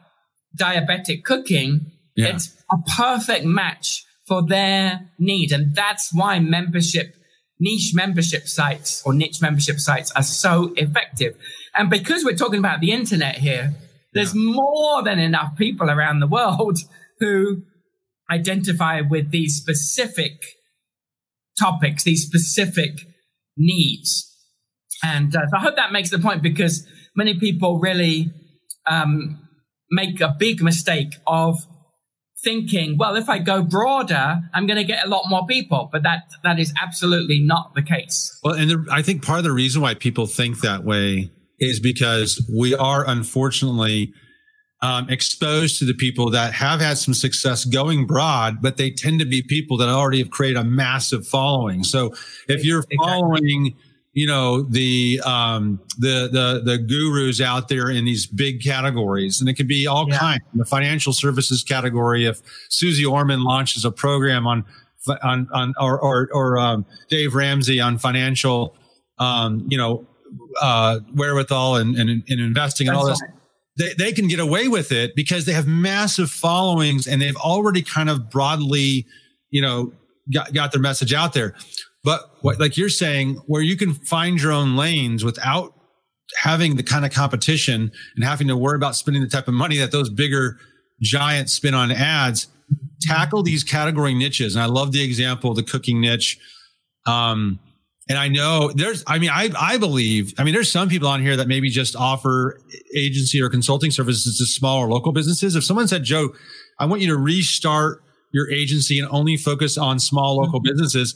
diabetic 0.59 1.24
cooking, 1.24 1.92
yeah. 2.16 2.35
it's 2.35 2.55
a 2.70 2.76
perfect 2.96 3.44
match 3.44 4.05
for 4.26 4.46
their 4.46 5.11
need. 5.18 5.53
And 5.53 5.74
that's 5.74 6.11
why 6.12 6.38
membership, 6.38 7.14
niche 7.59 7.92
membership 7.94 8.46
sites 8.46 9.03
or 9.05 9.12
niche 9.12 9.40
membership 9.40 9.81
sites 9.81 10.12
are 10.12 10.22
so 10.22 10.72
effective. 10.76 11.37
And 11.74 11.90
because 11.90 12.24
we're 12.24 12.37
talking 12.37 12.59
about 12.59 12.81
the 12.81 12.92
internet 12.92 13.38
here, 13.38 13.74
there's 14.12 14.35
yeah. 14.35 14.42
more 14.42 15.03
than 15.03 15.18
enough 15.18 15.57
people 15.57 15.90
around 15.90 16.20
the 16.20 16.27
world 16.27 16.79
who 17.20 17.62
identify 18.31 19.01
with 19.01 19.31
these 19.31 19.57
specific 19.57 20.33
topics, 21.59 22.05
these 22.05 22.25
specific 22.25 22.92
needs. 23.57 24.27
And 25.03 25.35
uh, 25.35 25.40
so 25.51 25.57
I 25.57 25.61
hope 25.61 25.77
that 25.77 25.92
makes 25.92 26.11
the 26.11 26.18
point 26.18 26.42
because 26.42 26.87
many 27.16 27.38
people 27.38 27.79
really 27.79 28.33
um, 28.87 29.49
make 29.90 30.20
a 30.20 30.35
big 30.38 30.62
mistake 30.62 31.14
of 31.27 31.66
thinking, 32.42 32.96
well, 32.99 33.16
if 33.16 33.29
I 33.29 33.38
go 33.38 33.62
broader, 33.62 34.40
I'm 34.55 34.66
going 34.66 34.79
to 34.79 34.85
get 34.85 35.05
a 35.05 35.09
lot 35.09 35.25
more 35.29 35.46
people. 35.46 35.88
But 35.92 36.03
that 36.05 36.23
that 36.42 36.59
is 36.59 36.73
absolutely 36.81 37.40
not 37.40 37.75
the 37.75 37.83
case. 37.83 38.38
Well, 38.42 38.55
and 38.55 38.88
I 38.90 39.03
think 39.03 39.25
part 39.25 39.38
of 39.38 39.44
the 39.44 39.53
reason 39.53 39.83
why 39.83 39.94
people 39.94 40.27
think 40.27 40.61
that 40.61 40.85
way 40.85 41.31
is 41.61 41.79
because 41.81 42.44
we 42.53 42.75
are 42.75 43.09
unfortunately 43.09 44.12
um, 44.83 45.11
exposed 45.11 45.79
to 45.79 45.85
the 45.85 45.94
people 45.94 46.31
that 46.31 46.55
have 46.55 46.81
had 46.81 46.96
some 46.96 47.12
success 47.12 47.64
going 47.66 48.07
broad, 48.07 48.62
but 48.62 48.79
they 48.79 48.90
tend 48.90 49.20
to 49.20 49.27
be 49.27 49.42
people 49.42 49.77
that 49.77 49.88
already 49.88 50.18
have 50.18 50.31
created 50.31 50.59
a 50.59 50.64
massive 50.64 51.27
following. 51.27 51.85
So 51.85 52.14
if 52.49 52.64
you're 52.64 52.85
following 52.99 53.77
you 54.12 54.27
know 54.27 54.62
the 54.62 55.20
um 55.25 55.81
the 55.99 56.29
the 56.33 56.62
the 56.64 56.79
gurus 56.79 57.40
out 57.40 57.68
there 57.68 57.90
in 57.90 58.05
these 58.05 58.27
big 58.27 58.61
categories 58.61 59.40
and 59.40 59.49
it 59.49 59.55
can 59.55 59.66
be 59.68 59.87
all 59.87 60.09
yeah. 60.09 60.18
kinds 60.18 60.42
in 60.53 60.59
the 60.59 60.64
financial 60.64 61.12
services 61.12 61.62
category 61.62 62.27
if 62.27 62.40
Suze 62.70 63.05
Orman 63.07 63.44
launches 63.44 63.85
a 63.85 63.90
program 63.92 64.46
on 64.46 64.64
on 65.23 65.46
on 65.53 65.75
or 65.81 66.01
or, 66.01 66.29
or 66.33 66.59
um, 66.59 66.85
dave 67.09 67.35
ramsey 67.35 67.81
on 67.81 67.99
financial 67.99 68.75
um 69.18 69.64
you 69.68 69.79
know 69.79 70.05
uh 70.60 71.00
wherewithal 71.14 71.76
and 71.76 71.96
and, 71.96 72.10
and 72.10 72.40
investing 72.40 72.88
and 72.88 72.96
all 72.96 73.06
this 73.06 73.20
they, 73.78 73.94
they 73.94 74.12
can 74.12 74.28
get 74.28 74.40
away 74.40 74.68
with 74.68 74.92
it 74.92 75.14
because 75.14 75.44
they 75.44 75.52
have 75.52 75.66
massive 75.66 76.30
followings 76.30 77.06
and 77.06 77.22
they've 77.22 77.36
already 77.36 77.82
kind 77.82 78.10
of 78.10 78.30
broadly 78.30 79.06
you 79.50 79.62
know 79.62 79.92
got, 80.32 80.52
got 80.52 80.72
their 80.72 80.80
message 80.80 81.14
out 81.14 81.32
there 81.32 81.54
but 82.02 82.30
what, 82.40 82.58
like 82.58 82.76
you're 82.76 82.88
saying, 82.88 83.42
where 83.46 83.62
you 83.62 83.76
can 83.76 83.94
find 83.94 84.40
your 84.40 84.52
own 84.52 84.76
lanes 84.76 85.24
without 85.24 85.74
having 86.38 86.76
the 86.76 86.82
kind 86.82 87.04
of 87.04 87.12
competition 87.12 87.92
and 88.14 88.24
having 88.24 88.48
to 88.48 88.56
worry 88.56 88.76
about 88.76 88.96
spending 88.96 89.22
the 89.22 89.28
type 89.28 89.48
of 89.48 89.54
money 89.54 89.76
that 89.78 89.92
those 89.92 90.08
bigger 90.08 90.58
giants 91.02 91.52
spend 91.52 91.74
on 91.74 91.90
ads, 91.90 92.48
tackle 93.02 93.42
these 93.42 93.64
category 93.64 94.14
niches. 94.14 94.54
And 94.54 94.62
I 94.62 94.66
love 94.66 94.92
the 94.92 95.02
example 95.02 95.50
of 95.50 95.56
the 95.56 95.62
cooking 95.62 96.00
niche. 96.00 96.38
Um, 97.06 97.58
and 98.08 98.18
I 98.18 98.28
know 98.28 98.72
there's, 98.74 99.04
I 99.06 99.18
mean, 99.18 99.30
I, 99.30 99.50
I 99.58 99.78
believe, 99.78 100.34
I 100.38 100.44
mean, 100.44 100.54
there's 100.54 100.70
some 100.70 100.88
people 100.88 101.08
on 101.08 101.22
here 101.22 101.36
that 101.36 101.46
maybe 101.46 101.70
just 101.70 101.94
offer 101.94 102.60
agency 102.96 103.40
or 103.40 103.48
consulting 103.48 103.90
services 103.90 104.38
to 104.38 104.46
small 104.46 104.78
or 104.78 104.88
local 104.88 105.12
businesses. 105.12 105.54
If 105.54 105.64
someone 105.64 105.86
said, 105.86 106.02
Joe, 106.02 106.30
I 106.78 106.86
want 106.86 107.02
you 107.02 107.08
to 107.08 107.16
restart 107.16 108.02
your 108.32 108.50
agency 108.50 108.98
and 108.98 109.08
only 109.10 109.36
focus 109.36 109.78
on 109.78 109.98
small 109.98 110.36
local 110.36 110.60
mm-hmm. 110.60 110.72
businesses, 110.72 111.14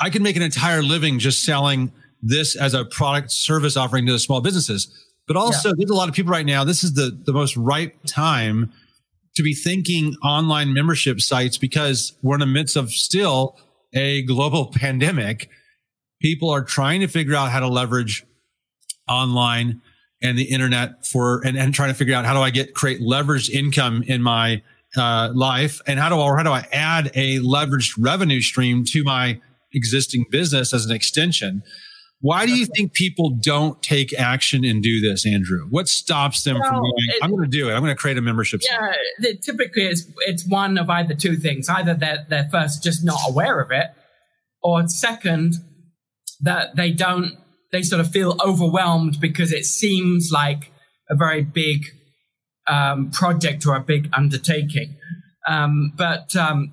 I 0.00 0.10
can 0.10 0.22
make 0.22 0.36
an 0.36 0.42
entire 0.42 0.82
living 0.82 1.18
just 1.18 1.44
selling 1.44 1.92
this 2.22 2.56
as 2.56 2.74
a 2.74 2.84
product 2.84 3.30
service 3.30 3.76
offering 3.76 4.06
to 4.06 4.12
the 4.12 4.18
small 4.18 4.40
businesses. 4.40 4.92
But 5.26 5.36
also, 5.36 5.68
yeah. 5.68 5.74
there's 5.78 5.90
a 5.90 5.94
lot 5.94 6.08
of 6.08 6.14
people 6.14 6.32
right 6.32 6.46
now. 6.46 6.64
This 6.64 6.82
is 6.82 6.94
the, 6.94 7.16
the 7.24 7.32
most 7.32 7.56
ripe 7.56 7.96
time 8.06 8.72
to 9.36 9.42
be 9.42 9.54
thinking 9.54 10.14
online 10.24 10.74
membership 10.74 11.20
sites 11.20 11.56
because 11.56 12.16
we're 12.22 12.34
in 12.34 12.40
the 12.40 12.46
midst 12.46 12.76
of 12.76 12.90
still 12.90 13.58
a 13.94 14.22
global 14.22 14.66
pandemic. 14.74 15.48
People 16.22 16.50
are 16.50 16.62
trying 16.62 17.00
to 17.00 17.08
figure 17.08 17.34
out 17.34 17.50
how 17.50 17.60
to 17.60 17.68
leverage 17.68 18.24
online 19.08 19.82
and 20.22 20.38
the 20.38 20.44
internet 20.44 21.06
for 21.06 21.44
and, 21.44 21.58
and 21.58 21.74
trying 21.74 21.90
to 21.90 21.94
figure 21.94 22.14
out 22.14 22.24
how 22.24 22.32
do 22.32 22.40
I 22.40 22.50
get 22.50 22.74
create 22.74 23.00
leveraged 23.00 23.50
income 23.50 24.02
in 24.06 24.22
my 24.22 24.62
uh, 24.96 25.30
life 25.34 25.80
and 25.86 25.98
how 25.98 26.08
do 26.08 26.20
I, 26.20 26.36
how 26.36 26.42
do 26.42 26.52
I 26.52 26.66
add 26.72 27.10
a 27.14 27.38
leveraged 27.40 27.94
revenue 27.98 28.40
stream 28.40 28.84
to 28.86 29.04
my 29.04 29.40
existing 29.74 30.26
business 30.30 30.72
as 30.72 30.86
an 30.86 30.92
extension. 30.92 31.62
Why 32.20 32.46
do 32.46 32.52
you 32.54 32.66
think 32.66 32.92
people 32.92 33.30
don't 33.30 33.82
take 33.82 34.16
action 34.16 34.64
and 34.64 34.80
do 34.80 35.00
this, 35.00 35.26
Andrew? 35.26 35.66
What 35.70 35.88
stops 35.88 36.44
them 36.44 36.56
well, 36.60 36.68
from 36.68 36.78
going, 36.78 36.92
it, 37.08 37.16
I'm 37.20 37.30
going 37.30 37.42
to 37.42 37.48
do 37.48 37.68
it. 37.68 37.72
I'm 37.72 37.82
going 37.82 37.94
to 37.94 38.00
create 38.00 38.16
a 38.16 38.22
membership. 38.22 38.60
Yeah, 38.62 38.92
it, 39.18 39.42
typically 39.42 39.82
it's, 39.82 40.06
it's 40.18 40.46
one 40.46 40.78
of 40.78 40.88
either 40.88 41.14
two 41.14 41.34
things. 41.34 41.68
Either 41.68 41.94
they're, 41.94 42.24
they're 42.28 42.48
first 42.48 42.84
just 42.84 43.04
not 43.04 43.18
aware 43.26 43.60
of 43.60 43.72
it, 43.72 43.86
or 44.62 44.86
second, 44.86 45.54
that 46.42 46.76
they 46.76 46.90
don't, 46.90 47.38
they 47.72 47.82
sort 47.82 48.00
of 48.00 48.10
feel 48.10 48.36
overwhelmed 48.44 49.20
because 49.20 49.52
it 49.52 49.64
seems 49.64 50.30
like 50.32 50.70
a 51.08 51.16
very 51.16 51.42
big 51.42 51.84
um, 52.68 53.10
project 53.10 53.66
or 53.66 53.74
a 53.74 53.80
big 53.80 54.08
undertaking. 54.12 54.96
Um, 55.48 55.92
but 55.96 56.36
um, 56.36 56.72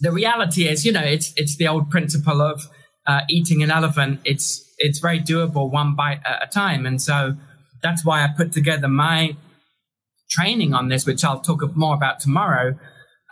the 0.00 0.12
reality 0.12 0.68
is, 0.68 0.84
you 0.84 0.92
know, 0.92 1.02
it's 1.02 1.32
it's 1.36 1.56
the 1.56 1.68
old 1.68 1.90
principle 1.90 2.42
of 2.42 2.62
uh, 3.06 3.20
eating 3.28 3.62
an 3.62 3.70
elephant. 3.70 4.20
It's 4.24 4.62
it's 4.78 4.98
very 4.98 5.20
doable, 5.20 5.70
one 5.70 5.94
bite 5.94 6.20
at 6.24 6.42
a 6.42 6.46
time, 6.46 6.86
and 6.86 7.00
so 7.00 7.36
that's 7.82 8.04
why 8.04 8.22
I 8.22 8.28
put 8.28 8.52
together 8.52 8.88
my 8.88 9.36
training 10.30 10.74
on 10.74 10.88
this, 10.88 11.06
which 11.06 11.24
I'll 11.24 11.40
talk 11.40 11.62
more 11.76 11.94
about 11.94 12.20
tomorrow, 12.20 12.76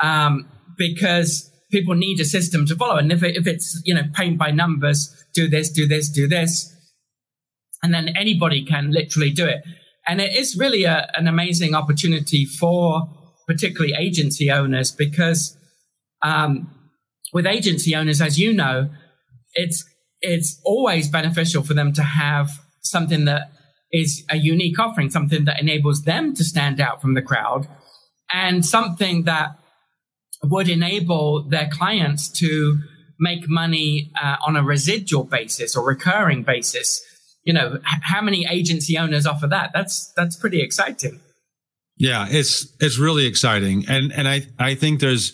um, 0.01 0.49
because 0.79 1.51
people 1.71 1.95
need 1.95 2.21
a 2.21 2.25
system 2.25 2.67
to 2.67 2.77
follow. 2.77 2.97
And 2.97 3.11
if, 3.11 3.23
it, 3.23 3.37
if 3.37 3.47
it's 3.47 3.81
you 3.85 3.95
know 3.95 4.05
paint 4.15 4.39
by 4.39 4.51
numbers, 4.51 5.24
do 5.35 5.49
this, 5.49 5.71
do 5.71 5.87
this, 5.87 6.09
do 6.09 6.27
this, 6.29 6.73
and 7.83 7.93
then 7.93 8.09
anybody 8.17 8.65
can 8.65 8.91
literally 8.91 9.31
do 9.31 9.47
it. 9.47 9.63
And 10.07 10.21
it 10.21 10.35
is 10.35 10.57
really 10.59 10.85
a, 10.85 11.11
an 11.17 11.27
amazing 11.27 11.75
opportunity 11.75 12.45
for 12.45 13.09
particularly 13.47 13.95
agency 13.99 14.51
owners 14.51 14.91
because 14.91 15.57
um, 16.23 16.71
with 17.33 17.47
agency 17.47 17.95
owners, 17.95 18.21
as 18.21 18.39
you 18.39 18.53
know, 18.53 18.91
it's 19.55 19.85
it's 20.21 20.59
always 20.65 21.09
beneficial 21.09 21.63
for 21.63 21.75
them 21.75 21.93
to 21.93 22.03
have 22.03 22.49
something 22.83 23.27
that 23.27 23.51
is 23.93 24.25
a 24.31 24.37
unique 24.37 24.79
offering, 24.79 25.11
something 25.11 25.45
that 25.45 25.61
enables 25.61 26.03
them 26.03 26.35
to 26.35 26.43
stand 26.43 26.81
out 26.81 27.03
from 27.03 27.15
the 27.15 27.23
crowd, 27.23 27.69
and 28.33 28.65
something 28.65 29.25
that 29.25 29.59
would 30.43 30.69
enable 30.69 31.47
their 31.49 31.69
clients 31.71 32.29
to 32.29 32.79
make 33.31 33.49
money 33.49 34.13
uh, 34.23 34.37
on 34.47 34.57
a 34.57 34.63
residual 34.63 35.25
basis 35.25 35.75
or 35.77 35.85
recurring 35.85 36.43
basis 36.45 37.03
you 37.45 37.53
know, 37.53 37.75
h- 37.75 38.01
how 38.03 38.23
many 38.23 38.47
agency 38.51 38.99
owners 38.99 39.27
offer 39.27 39.47
that? 39.47 39.71
That's 39.73 40.13
that's 40.17 40.37
pretty 40.37 40.61
exciting. 40.61 41.21
Yeah, 41.97 42.27
it's 42.29 42.75
it's 42.81 42.99
really 42.99 43.27
exciting, 43.27 43.85
and 43.89 44.13
and 44.13 44.27
I 44.27 44.43
I 44.59 44.75
think 44.75 45.01
there's 45.01 45.33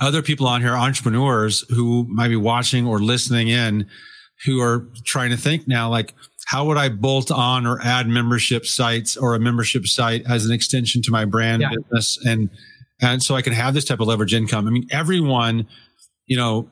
other 0.00 0.22
people 0.22 0.46
on 0.46 0.60
here, 0.60 0.74
entrepreneurs 0.74 1.64
who 1.70 2.06
might 2.08 2.28
be 2.28 2.36
watching 2.36 2.86
or 2.86 3.00
listening 3.00 3.48
in, 3.48 3.86
who 4.44 4.60
are 4.60 4.86
trying 5.04 5.30
to 5.30 5.36
think 5.36 5.66
now, 5.66 5.88
like 5.90 6.14
how 6.46 6.66
would 6.66 6.76
I 6.76 6.88
bolt 6.88 7.30
on 7.30 7.66
or 7.66 7.80
add 7.82 8.06
membership 8.06 8.64
sites 8.64 9.16
or 9.16 9.34
a 9.34 9.40
membership 9.40 9.86
site 9.86 10.22
as 10.28 10.46
an 10.46 10.52
extension 10.52 11.02
to 11.02 11.10
my 11.10 11.24
brand 11.24 11.62
yeah. 11.62 11.70
business, 11.70 12.18
and 12.24 12.50
and 13.00 13.22
so 13.22 13.34
I 13.34 13.42
can 13.42 13.54
have 13.54 13.74
this 13.74 13.86
type 13.86 14.00
of 14.00 14.06
leverage 14.06 14.34
income. 14.34 14.68
I 14.68 14.70
mean, 14.70 14.86
everyone, 14.90 15.66
you 16.26 16.36
know, 16.36 16.68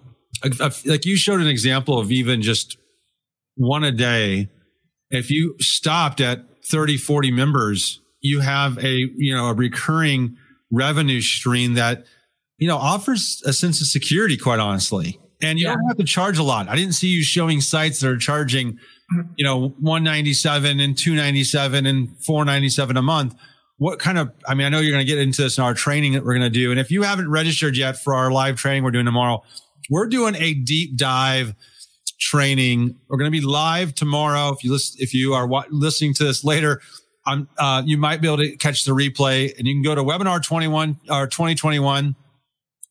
like 0.85 1.05
you 1.05 1.17
showed 1.17 1.41
an 1.41 1.47
example 1.47 1.99
of 1.99 2.11
even 2.11 2.43
just 2.43 2.77
one 3.57 3.85
a 3.85 3.93
day. 3.93 4.49
If 5.11 5.31
you 5.31 5.55
stopped 5.61 6.21
at 6.21 6.45
30, 6.65 6.97
40 6.97 7.31
members 7.31 8.01
you 8.27 8.41
have 8.41 8.79
a 8.85 8.95
you 9.17 9.35
know 9.35 9.47
a 9.47 9.55
recurring 9.55 10.37
revenue 10.71 11.21
stream 11.21 11.75
that 11.75 12.05
you 12.59 12.67
know 12.67 12.77
offers 12.77 13.43
a 13.47 13.53
sense 13.53 13.81
of 13.81 13.87
security 13.87 14.37
quite 14.37 14.59
honestly 14.59 15.19
and 15.43 15.59
you 15.59 15.67
yeah. 15.67 15.75
don't 15.75 15.87
have 15.87 15.97
to 15.97 16.05
charge 16.05 16.39
a 16.39 16.43
lot 16.43 16.69
i 16.69 16.75
didn't 16.75 16.95
see 16.95 17.09
you 17.09 17.23
showing 17.23 17.61
sites 17.61 18.01
that 18.01 18.11
are 18.11 18.17
charging 18.17 18.79
you 19.37 19.45
know 19.45 19.69
197 19.81 20.81
and 20.81 20.99
297 20.99 21.87
and 21.87 22.09
497 22.25 22.97
a 22.97 23.03
month 23.03 23.35
what 23.79 23.99
kind 23.99 24.19
of 24.19 24.33
i 24.49 24.55
mean 24.55 24.67
i 24.67 24.71
know 24.71 24.81
you're 24.81 24.93
going 24.93 25.07
to 25.07 25.11
get 25.11 25.19
into 25.19 25.43
this 25.43 25.59
in 25.59 25.65
our 25.65 25.75
training 25.75 26.15
that 26.15 26.25
we're 26.25 26.35
going 26.35 26.41
to 26.41 26.51
do 26.51 26.71
and 26.71 26.81
if 26.81 26.91
you 26.91 27.03
haven't 27.03 27.31
registered 27.31 27.77
yet 27.77 27.97
for 27.97 28.15
our 28.15 28.31
live 28.31 28.57
training 28.57 28.83
we're 28.83 28.91
doing 28.91 29.07
tomorrow 29.07 29.43
we're 29.91 30.07
doing 30.07 30.35
a 30.37 30.55
deep 30.55 30.97
dive 30.97 31.55
training 32.19 32.97
we're 33.09 33.19
going 33.19 33.31
to 33.31 33.41
be 33.41 33.45
live 33.45 33.95
tomorrow 33.95 34.51
if 34.53 34.65
you 34.65 34.73
listen 34.73 34.97
if 35.01 35.13
you 35.13 35.35
are 35.35 35.49
listening 35.71 36.15
to 36.15 36.25
this 36.25 36.45
later 36.45 36.81
uh, 37.59 37.83
you 37.85 37.97
might 37.99 38.21
be 38.21 38.29
able 38.29 38.39
to 38.39 38.57
catch 38.57 38.85
the 38.85 38.93
replay 38.93 39.57
and 39.59 39.67
you 39.67 39.75
can 39.75 39.83
go 39.83 39.95
to 39.95 40.03
webinar 40.03 40.43
21 40.43 40.99
or 41.11 41.27
2021. 41.27 42.15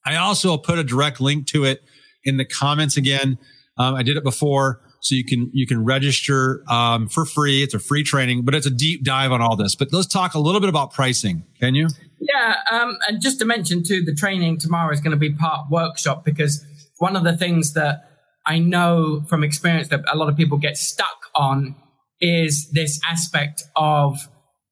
I 0.06 0.16
also 0.18 0.58
put 0.58 0.78
a 0.78 0.84
direct 0.84 1.22
link 1.22 1.48
to 1.48 1.64
it 1.64 1.84
in 2.24 2.38
the 2.38 2.46
comments 2.46 2.98
again. 2.98 3.38
Um, 3.78 3.96
I 3.96 4.04
did 4.04 4.18
it 4.18 4.24
before. 4.24 4.82
So 5.00 5.14
you 5.14 5.24
can, 5.24 5.52
you 5.54 5.68
can 5.68 5.86
register, 5.86 6.64
um, 6.68 7.08
for 7.08 7.26
free. 7.26 7.62
It's 7.62 7.76
a 7.76 7.80
free 7.80 8.02
training, 8.02 8.44
but 8.44 8.56
it's 8.56 8.66
a 8.66 8.72
deep 8.72 9.04
dive 9.04 9.32
on 9.32 9.40
all 9.40 9.56
this, 9.56 9.76
but 9.76 9.90
let's 9.94 10.08
talk 10.08 10.34
a 10.34 10.40
little 10.40 10.60
bit 10.60 10.68
about 10.68 10.94
pricing. 10.94 11.44
Can 11.60 11.76
you? 11.76 11.90
Yeah. 12.20 12.56
Um, 12.72 12.98
and 13.08 13.22
just 13.22 13.38
to 13.40 13.46
mention 13.46 13.84
too, 13.84 14.04
the 14.04 14.16
training 14.16 14.58
tomorrow 14.58 14.92
is 14.92 15.02
going 15.02 15.12
to 15.12 15.18
be 15.18 15.32
part 15.32 15.70
workshop 15.70 16.26
because 16.26 16.66
one 16.98 17.16
of 17.16 17.24
the 17.24 17.36
things 17.36 17.74
that 17.74 18.10
I 18.46 18.60
know 18.60 19.24
from 19.28 19.44
experience 19.44 19.90
that 19.90 20.02
a 20.12 20.18
lot 20.18 20.30
of 20.30 20.38
people 20.38 20.58
get 20.58 20.78
stuck 20.78 21.30
on 21.36 21.76
is 22.22 22.70
this 22.72 23.00
aspect 23.10 23.64
of 23.76 24.18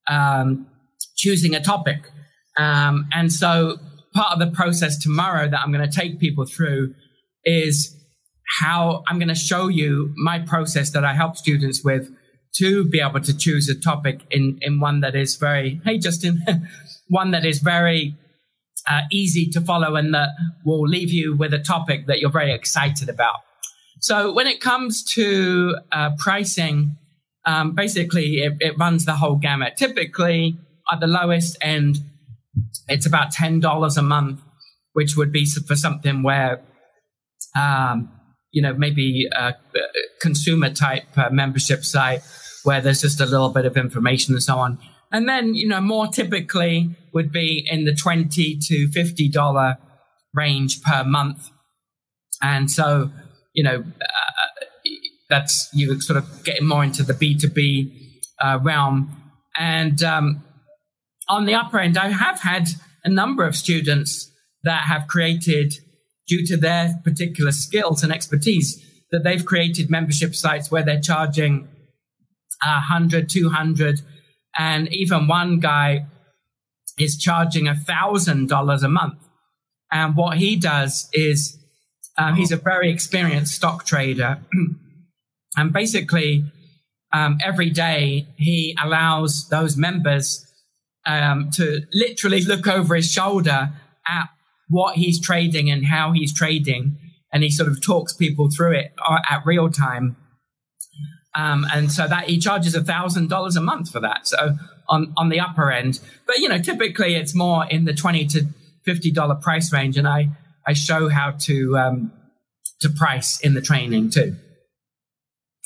um, 0.10 0.68
choosing 1.16 1.56
a 1.56 1.62
topic. 1.62 2.10
Um, 2.58 3.08
and 3.14 3.32
so 3.32 3.78
part 4.14 4.32
of 4.34 4.40
the 4.40 4.56
process 4.56 4.98
tomorrow 4.98 5.50
that 5.50 5.60
I'm 5.60 5.72
going 5.72 5.88
to 5.88 6.00
take 6.00 6.20
people 6.20 6.46
through 6.46 6.94
is 7.44 7.96
how 8.60 9.04
I'm 9.08 9.18
going 9.18 9.30
to 9.30 9.36
show 9.36 9.68
you 9.68 10.14
my 10.16 10.40
process 10.40 10.92
that 10.92 11.04
I 11.04 11.14
help 11.14 11.38
students 11.38 11.84
with 11.84 12.10
to 12.58 12.88
be 12.88 13.00
able 13.00 13.20
to 13.22 13.36
choose 13.36 13.68
a 13.68 13.80
topic 13.80 14.22
in, 14.30 14.60
in 14.62 14.80
one 14.80 15.00
that 15.00 15.16
is 15.16 15.36
very, 15.36 15.82
hey, 15.84 15.98
Justin, 15.98 16.44
one 17.08 17.32
that 17.32 17.46
is 17.46 17.60
very 17.60 18.16
uh, 18.90 19.02
easy 19.12 19.48
to 19.48 19.62
follow 19.62 19.96
and 19.96 20.14
that 20.14 20.30
will 20.66 20.88
leave 20.88 21.12
you 21.12 21.36
with 21.36 21.54
a 21.54 21.60
topic 21.60 22.08
that 22.08 22.20
you're 22.20 22.32
very 22.32 22.54
excited 22.54 23.10
about. 23.10 23.38
So 24.00 24.34
when 24.34 24.48
it 24.48 24.60
comes 24.60 25.04
to 25.14 25.78
uh, 25.92 26.12
pricing, 26.18 26.98
um, 27.46 27.74
basically 27.74 28.40
it, 28.40 28.54
it, 28.60 28.78
runs 28.78 29.06
the 29.06 29.16
whole 29.16 29.36
gamut. 29.36 29.78
Typically, 29.78 30.58
at 30.92 31.00
the 31.00 31.08
lowest 31.08 31.58
end, 31.62 32.00
it's 32.88 33.06
about 33.06 33.32
ten 33.32 33.60
dollars 33.60 33.98
a 33.98 34.02
month, 34.02 34.42
which 34.94 35.16
would 35.16 35.32
be 35.32 35.46
for 35.46 35.76
something 35.76 36.24
where, 36.24 36.62
um, 37.56 38.12
you 38.52 38.62
know, 38.62 38.74
maybe 38.74 39.28
a, 39.34 39.54
consumer 40.22 40.70
type 40.70 41.06
uh, 41.18 41.30
membership 41.30 41.84
site 41.84 42.22
where 42.64 42.82
there's 42.82 43.02
just 43.02 43.20
a 43.20 43.26
little 43.26 43.50
bit 43.50 43.66
of 43.66 43.78
information 43.78 44.34
and 44.34 44.44
so 44.44 44.58
on. 44.58 44.80
And 45.14 45.30
then, 45.30 45.54
you 45.54 45.68
know, 45.68 45.80
more 45.80 46.08
typically 46.08 46.96
would 47.14 47.32
be 47.32 47.66
in 47.70 47.86
the 47.86 47.94
twenty 47.94 48.58
to 48.60 48.90
fifty 48.92 49.30
dollar 49.30 49.78
range 50.34 50.82
per 50.82 51.04
month. 51.04 51.50
And 52.42 52.70
so, 52.70 53.12
you 53.54 53.64
know, 53.64 53.86
that's 55.30 55.70
you 55.74 56.02
sort 56.02 56.18
of 56.18 56.44
getting 56.44 56.68
more 56.68 56.84
into 56.84 57.04
the 57.04 57.14
B2B 57.14 57.92
uh, 58.44 58.60
realm. 58.62 59.16
And 59.58 60.02
um, 60.04 60.44
on 61.28 61.46
the 61.46 61.54
upper 61.54 61.80
end, 61.80 61.98
I 61.98 62.10
have 62.10 62.42
had 62.42 62.70
a 63.04 63.10
number 63.10 63.46
of 63.46 63.56
students 63.56 64.32
that 64.64 64.84
have 64.84 65.08
created, 65.08 65.74
due 66.28 66.46
to 66.48 66.58
their 66.58 67.00
particular 67.04 67.52
skills 67.52 68.04
and 68.04 68.12
expertise, 68.12 68.84
that 69.12 69.24
they've 69.24 69.46
created 69.46 69.90
membership 69.90 70.34
sites 70.36 70.72
where 70.72 70.84
they're 70.84 71.02
charging 71.02 71.68
100, 72.64 73.30
200, 73.30 74.02
and 74.58 74.92
even 74.94 75.28
one 75.28 75.60
guy 75.60 76.06
is 76.98 77.18
charging 77.18 77.68
a 77.68 77.74
$1,000 77.74 78.84
a 78.84 78.88
month. 78.88 79.20
And 79.92 80.16
what 80.16 80.38
he 80.38 80.56
does 80.56 81.10
is 81.14 81.58
um, 82.18 82.36
he's 82.36 82.52
a 82.52 82.58
very 82.58 82.92
experienced 82.92 83.56
stock 83.56 83.86
trader. 83.86 84.40
And 85.56 85.72
basically, 85.72 86.46
um, 87.14 87.38
every 87.44 87.70
day 87.70 88.28
he 88.38 88.76
allows 88.84 89.48
those 89.50 89.78
members 89.78 90.52
um, 91.06 91.52
to 91.52 91.82
literally 91.94 92.42
look 92.44 92.68
over 92.68 92.96
his 92.96 93.12
shoulder 93.12 93.72
at 94.08 94.30
what 94.70 94.96
he's 94.96 95.22
trading 95.22 95.70
and 95.70 95.86
how 95.86 96.12
he's 96.12 96.34
trading. 96.34 96.98
And 97.32 97.44
he 97.44 97.52
sort 97.52 97.70
of 97.70 97.84
talks 97.84 98.14
people 98.14 98.50
through 98.50 98.78
it 98.78 98.94
uh, 99.08 99.20
at 99.30 99.46
real 99.46 99.70
time. 99.70 100.18
Um, 101.36 101.66
and 101.74 101.92
so 101.92 102.08
that 102.08 102.26
he 102.26 102.38
charges 102.38 102.76
a 102.76 102.84
thousand 102.84 103.30
dollars 103.30 103.56
a 103.56 103.62
month 103.62 103.92
for 103.92 104.00
that. 104.00 104.28
So 104.28 104.56
on, 104.88 105.14
on 105.18 105.30
the 105.30 105.40
upper 105.40 105.72
end, 105.72 106.00
but 106.28 106.38
you 106.38 106.50
know, 106.50 106.60
typically 106.60 107.16
it's 107.16 107.34
more 107.34 107.66
in 107.66 107.86
the 107.86 107.94
20 107.94 108.28
to 108.28 108.48
$50 108.88 109.42
price 109.42 109.74
range. 109.74 109.98
And 109.98 110.08
I, 110.08 110.30
I 110.68 110.74
show 110.74 111.10
how 111.10 111.32
to, 111.42 111.78
um, 111.78 112.12
to 112.82 112.90
price 112.90 113.40
in 113.40 113.54
the 113.54 113.62
training 113.62 114.12
too. 114.12 114.36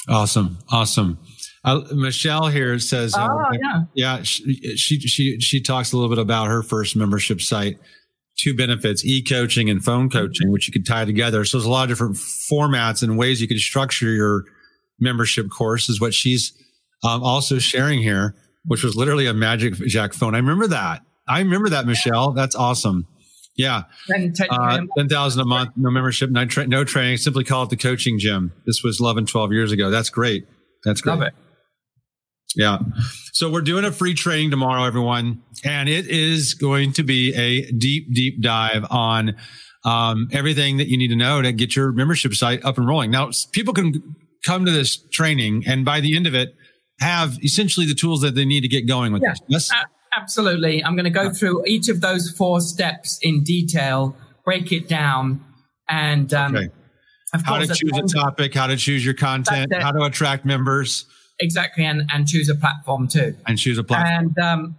Awesome. 0.08 0.60
Awesome. 0.70 1.18
Uh, 1.64 1.82
Michelle 1.92 2.48
here 2.48 2.80
says, 2.80 3.14
uh, 3.14 3.28
oh, 3.30 3.40
uh, 3.40 3.52
yeah. 3.52 3.82
Yeah. 3.94 4.24
She, 4.24 4.78
she, 4.78 5.00
she, 5.00 5.40
she 5.40 5.62
talks 5.62 5.92
a 5.92 5.98
little 5.98 6.10
bit 6.10 6.22
about 6.22 6.48
her 6.48 6.64
first 6.64 6.96
membership 6.96 7.42
site, 7.42 7.78
two 8.38 8.56
benefits, 8.56 9.04
e-coaching 9.04 9.70
and 9.70 9.84
phone 9.84 10.10
coaching, 10.10 10.50
which 10.52 10.68
you 10.68 10.72
could 10.72 10.86
tie 10.86 11.04
together. 11.04 11.44
So 11.44 11.58
there's 11.58 11.66
a 11.66 11.70
lot 11.70 11.84
of 11.84 11.90
different 11.90 12.16
formats 12.16 13.04
and 13.04 13.18
ways 13.18 13.42
you 13.42 13.50
could 13.50 13.60
structure 13.60 14.14
your 14.14 14.46
membership 15.00 15.50
course 15.50 15.90
is 15.90 16.00
what 16.02 16.14
she's 16.14 16.54
um, 17.04 17.24
also 17.24 17.60
sharing 17.60 18.00
here, 18.00 18.36
which 18.66 18.84
was 18.84 18.96
literally 18.96 19.28
a 19.28 19.34
magicJack 19.34 20.14
phone. 20.14 20.36
I 20.36 20.40
remember 20.40 20.68
that. 20.68 21.02
I 21.28 21.40
remember 21.40 21.70
that, 21.70 21.86
Michelle. 21.86 22.32
That's 22.32 22.56
awesome. 22.56 23.08
Yeah. 23.58 23.84
Uh, 24.50 24.82
10,000 24.98 25.42
a 25.42 25.46
month, 25.46 25.72
no 25.76 25.90
membership, 25.90 26.30
no, 26.30 26.46
tra- 26.46 26.68
no 26.68 26.84
training. 26.84 27.18
Simply 27.18 27.44
call 27.44 27.64
it 27.64 27.70
the 27.70 27.78
coaching 27.78 28.20
gym. 28.20 28.54
This 28.66 28.84
was 28.84 29.00
11, 29.02 29.26
12 29.26 29.52
years 29.52 29.72
ago. 29.72 29.90
That's 29.90 30.10
great. 30.10 30.48
That's 30.86 31.02
great. 31.02 31.14
Love 31.14 31.22
it. 31.24 31.34
Yeah. 32.56 32.80
So 33.34 33.52
we're 33.52 33.62
doing 33.62 33.84
a 33.84 33.92
free 33.92 34.14
training 34.14 34.52
tomorrow, 34.52 34.84
everyone. 34.84 35.42
And 35.64 35.90
it 35.90 36.08
is 36.08 36.54
going 36.54 36.94
to 36.94 37.04
be 37.04 37.34
a 37.36 37.70
deep, 37.72 38.14
deep 38.14 38.42
dive 38.42 38.86
on 38.90 39.36
um, 39.84 40.30
everything 40.32 40.78
that 40.78 40.88
you 40.88 40.98
need 40.98 41.10
to 41.10 41.16
know 41.16 41.42
to 41.42 41.52
get 41.52 41.76
your 41.76 41.92
membership 41.92 42.34
site 42.34 42.64
up 42.64 42.78
and 42.78 42.88
rolling. 42.88 43.12
Now, 43.12 43.32
people 43.52 43.74
can 43.74 44.16
come 44.48 44.66
to 44.66 44.72
this 44.72 44.98
training 45.12 45.64
and 45.68 45.84
by 45.84 46.00
the 46.00 46.16
end 46.16 46.26
of 46.26 46.34
it, 46.34 46.56
have 47.00 47.38
essentially 47.44 47.86
the 47.86 47.94
tools 47.94 48.22
that 48.22 48.34
they 48.34 48.46
need 48.46 48.62
to 48.62 48.68
get 48.68 48.88
going 48.88 49.14
with 49.14 49.22
yeah. 49.22 49.34
this. 49.48 49.70
Yes? 49.70 49.72
Absolutely. 50.16 50.84
I'm 50.84 50.96
going 50.96 51.04
to 51.04 51.12
go 51.12 51.32
through 51.32 51.66
each 51.68 51.90
of 51.90 52.02
those 52.02 52.32
four 52.32 52.62
steps 52.62 53.20
in 53.22 53.44
detail, 53.44 54.16
break 54.46 54.72
it 54.72 54.88
down, 54.88 55.44
and 55.88 56.34
um, 56.34 56.56
okay. 56.56 56.70
how 57.44 57.60
to 57.60 57.68
choose 57.68 57.98
a 57.98 58.02
topic, 58.02 58.56
how 58.56 58.68
to 58.68 58.78
choose 58.78 59.06
your 59.06 59.14
content, 59.14 59.72
how 59.74 59.92
to 59.92 60.02
attract 60.04 60.44
members. 60.44 61.06
Exactly, 61.40 61.86
and, 61.86 62.10
and 62.12 62.28
choose 62.28 62.50
a 62.50 62.56
platform 62.56 63.08
too. 63.08 63.36
And 63.46 63.60
choose 63.60 63.78
a 63.78 63.84
platform. 63.84 64.34
And 64.36 64.38
um, 64.40 64.76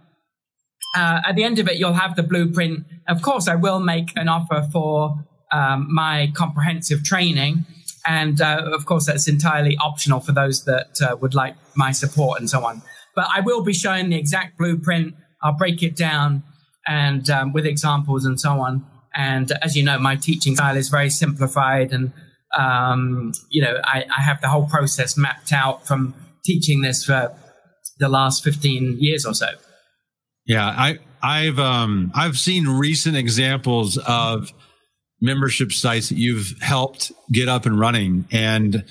uh, 0.97 1.21
at 1.25 1.35
the 1.35 1.43
end 1.45 1.59
of 1.59 1.69
it, 1.69 1.77
you'll 1.77 1.93
have 1.93 2.17
the 2.17 2.23
blueprint. 2.23 2.85
Of 3.07 3.21
course, 3.21 3.47
I 3.47 3.55
will 3.55 3.79
make 3.79 4.11
an 4.17 4.27
offer 4.27 4.67
for 4.73 5.23
um, 5.53 5.87
my 5.89 6.31
comprehensive 6.35 7.03
training. 7.03 7.65
And 8.07 8.41
uh, 8.41 8.69
of 8.73 8.85
course, 8.85 9.05
that's 9.05 9.27
entirely 9.27 9.77
optional 9.77 10.19
for 10.19 10.31
those 10.31 10.65
that 10.65 11.01
uh, 11.01 11.15
would 11.17 11.35
like 11.35 11.55
my 11.75 11.91
support 11.91 12.39
and 12.39 12.49
so 12.49 12.65
on. 12.65 12.81
But 13.15 13.27
I 13.33 13.41
will 13.41 13.63
be 13.63 13.73
showing 13.73 14.09
the 14.09 14.17
exact 14.17 14.57
blueprint 14.57 15.15
I'll 15.41 15.57
break 15.57 15.81
it 15.83 15.95
down 15.95 16.43
and 16.87 17.29
um, 17.29 17.53
with 17.53 17.65
examples 17.65 18.25
and 18.25 18.39
so 18.39 18.59
on. 18.61 18.85
And 19.15 19.51
as 19.61 19.75
you 19.75 19.83
know, 19.83 19.97
my 19.99 20.15
teaching 20.15 20.55
style 20.55 20.77
is 20.77 20.89
very 20.89 21.09
simplified, 21.09 21.91
and 21.91 22.13
um, 22.57 23.33
you 23.49 23.61
know, 23.61 23.79
I, 23.83 24.05
I, 24.15 24.21
have 24.21 24.39
the 24.39 24.47
whole 24.47 24.67
process 24.67 25.17
mapped 25.17 25.51
out 25.51 25.87
from 25.87 26.13
teaching 26.45 26.81
this 26.81 27.05
for 27.05 27.35
the 27.97 28.07
last 28.07 28.43
15 28.43 28.97
years 28.99 29.25
or 29.25 29.33
so. 29.33 29.49
Yeah, 30.45 30.67
I 30.67 30.99
I've 31.21 31.59
um 31.59 32.11
I've 32.15 32.37
seen 32.37 32.67
recent 32.67 33.17
examples 33.17 33.97
of 33.97 34.53
membership 35.21 35.71
sites 35.71 36.09
that 36.09 36.17
you've 36.17 36.55
helped 36.61 37.11
get 37.31 37.49
up 37.49 37.65
and 37.65 37.79
running 37.79 38.25
and 38.31 38.83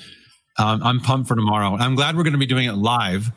um, 0.59 0.83
I'm 0.83 0.99
pumped 0.99 1.29
for 1.29 1.35
tomorrow. 1.35 1.75
I'm 1.75 1.95
glad 1.95 2.17
we're 2.17 2.23
going 2.23 2.33
to 2.33 2.39
be 2.39 2.45
doing 2.45 2.67
it 2.67 2.73
live. 2.73 3.31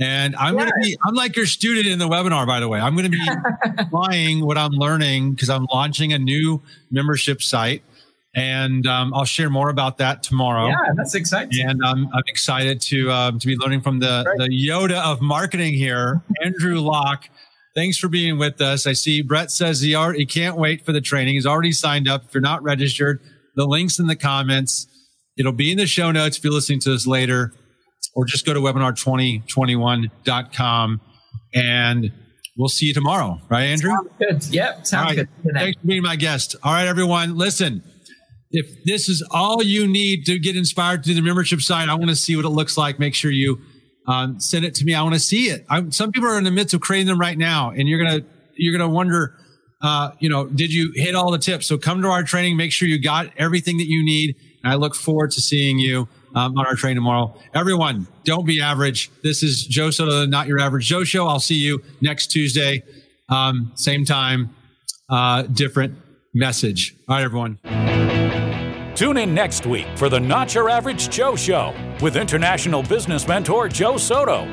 And 0.00 0.36
I'm 0.36 0.54
yeah. 0.54 0.60
going 0.60 0.72
to 0.72 0.80
be, 0.80 0.96
I'm 1.04 1.14
like 1.14 1.34
your 1.34 1.46
student 1.46 1.88
in 1.88 1.98
the 1.98 2.08
webinar, 2.08 2.46
by 2.46 2.60
the 2.60 2.68
way. 2.68 2.78
I'm 2.78 2.94
going 2.94 3.10
to 3.10 3.16
be 3.18 3.28
applying 3.78 4.46
what 4.46 4.56
I'm 4.56 4.70
learning 4.70 5.32
because 5.32 5.50
I'm 5.50 5.66
launching 5.72 6.12
a 6.12 6.18
new 6.18 6.62
membership 6.90 7.42
site. 7.42 7.82
And 8.36 8.86
um, 8.86 9.12
I'll 9.12 9.24
share 9.24 9.50
more 9.50 9.70
about 9.70 9.98
that 9.98 10.22
tomorrow. 10.22 10.68
Yeah, 10.68 10.92
that's 10.94 11.16
exciting. 11.16 11.66
And 11.66 11.82
um, 11.82 12.08
I'm 12.12 12.22
excited 12.28 12.80
to 12.82 13.10
um, 13.10 13.38
to 13.40 13.46
be 13.46 13.56
learning 13.56 13.80
from 13.80 13.98
the, 13.98 14.22
the 14.36 14.48
Yoda 14.48 15.02
of 15.02 15.20
marketing 15.20 15.74
here, 15.74 16.22
Andrew 16.44 16.78
Lock. 16.78 17.28
Thanks 17.78 17.96
for 17.96 18.08
being 18.08 18.38
with 18.38 18.60
us. 18.60 18.88
I 18.88 18.92
see 18.92 19.22
Brett 19.22 19.52
says 19.52 19.80
he, 19.80 19.94
already, 19.94 20.18
he 20.18 20.26
can't 20.26 20.56
wait 20.56 20.84
for 20.84 20.90
the 20.90 21.00
training. 21.00 21.34
He's 21.34 21.46
already 21.46 21.70
signed 21.70 22.08
up. 22.08 22.24
If 22.24 22.34
you're 22.34 22.40
not 22.40 22.60
registered, 22.64 23.20
the 23.54 23.66
link's 23.66 24.00
in 24.00 24.08
the 24.08 24.16
comments. 24.16 24.88
It'll 25.38 25.52
be 25.52 25.70
in 25.70 25.78
the 25.78 25.86
show 25.86 26.10
notes 26.10 26.38
if 26.38 26.42
you're 26.42 26.52
listening 26.52 26.80
to 26.80 26.90
this 26.90 27.06
later, 27.06 27.52
or 28.16 28.24
just 28.24 28.44
go 28.44 28.52
to 28.52 28.58
webinar2021.com 28.58 31.00
and 31.54 32.12
we'll 32.56 32.68
see 32.68 32.86
you 32.86 32.94
tomorrow. 32.94 33.38
Right, 33.48 33.66
Andrew? 33.66 33.92
Sounds 33.92 34.08
good. 34.18 34.44
Yep. 34.52 34.84
Sounds 34.84 35.14
good. 35.14 35.28
Thanks 35.54 35.80
for 35.80 35.86
being 35.86 36.02
my 36.02 36.16
guest. 36.16 36.56
All 36.64 36.72
right, 36.72 36.88
everyone. 36.88 37.36
Listen, 37.36 37.84
if 38.50 38.66
this 38.86 39.08
is 39.08 39.24
all 39.30 39.62
you 39.62 39.86
need 39.86 40.26
to 40.26 40.40
get 40.40 40.56
inspired 40.56 41.04
to 41.04 41.10
do 41.10 41.14
the 41.14 41.22
membership 41.22 41.60
site, 41.60 41.88
I 41.88 41.94
want 41.94 42.10
to 42.10 42.16
see 42.16 42.34
what 42.34 42.44
it 42.44 42.48
looks 42.48 42.76
like. 42.76 42.98
Make 42.98 43.14
sure 43.14 43.30
you 43.30 43.60
um, 44.08 44.40
send 44.40 44.64
it 44.64 44.74
to 44.76 44.84
me. 44.84 44.94
I 44.94 45.02
want 45.02 45.14
to 45.14 45.20
see 45.20 45.50
it. 45.50 45.64
I, 45.70 45.88
some 45.90 46.10
people 46.10 46.28
are 46.28 46.38
in 46.38 46.44
the 46.44 46.50
midst 46.50 46.74
of 46.74 46.80
creating 46.80 47.06
them 47.06 47.20
right 47.20 47.38
now, 47.38 47.70
and 47.70 47.88
you're 47.88 48.02
gonna 48.02 48.24
you're 48.56 48.76
gonna 48.76 48.90
wonder, 48.92 49.36
uh, 49.82 50.10
you 50.18 50.28
know, 50.28 50.46
did 50.46 50.72
you 50.72 50.90
hit 50.94 51.14
all 51.14 51.30
the 51.30 51.38
tips? 51.38 51.66
So 51.66 51.78
come 51.78 52.02
to 52.02 52.08
our 52.08 52.24
training. 52.24 52.56
Make 52.56 52.72
sure 52.72 52.88
you 52.88 53.00
got 53.00 53.28
everything 53.36 53.76
that 53.78 53.86
you 53.86 54.04
need 54.04 54.34
and 54.62 54.72
I 54.72 54.76
look 54.76 54.94
forward 54.94 55.30
to 55.32 55.40
seeing 55.40 55.78
you 55.78 56.08
um, 56.34 56.56
on 56.58 56.66
our 56.66 56.74
train 56.74 56.94
tomorrow. 56.94 57.34
Everyone, 57.54 58.06
don't 58.24 58.46
be 58.46 58.60
average. 58.60 59.10
This 59.22 59.42
is 59.42 59.64
Joe 59.64 59.90
Soto, 59.90 60.26
Not 60.26 60.46
Your 60.46 60.60
Average 60.60 60.86
Joe 60.86 61.04
Show. 61.04 61.26
I'll 61.26 61.40
see 61.40 61.56
you 61.56 61.82
next 62.00 62.28
Tuesday, 62.28 62.82
um, 63.28 63.72
same 63.74 64.04
time, 64.04 64.54
uh, 65.08 65.42
different 65.42 65.96
message. 66.34 66.94
All 67.08 67.16
right, 67.16 67.24
everyone. 67.24 67.58
Tune 68.98 69.16
in 69.18 69.32
next 69.32 69.64
week 69.64 69.86
for 69.94 70.08
the 70.08 70.18
Not 70.18 70.52
Your 70.56 70.68
Average 70.68 71.08
Joe 71.08 71.36
Show 71.36 71.72
with 72.02 72.16
international 72.16 72.82
business 72.82 73.28
mentor 73.28 73.68
Joe 73.68 73.96
Soto. 73.96 74.52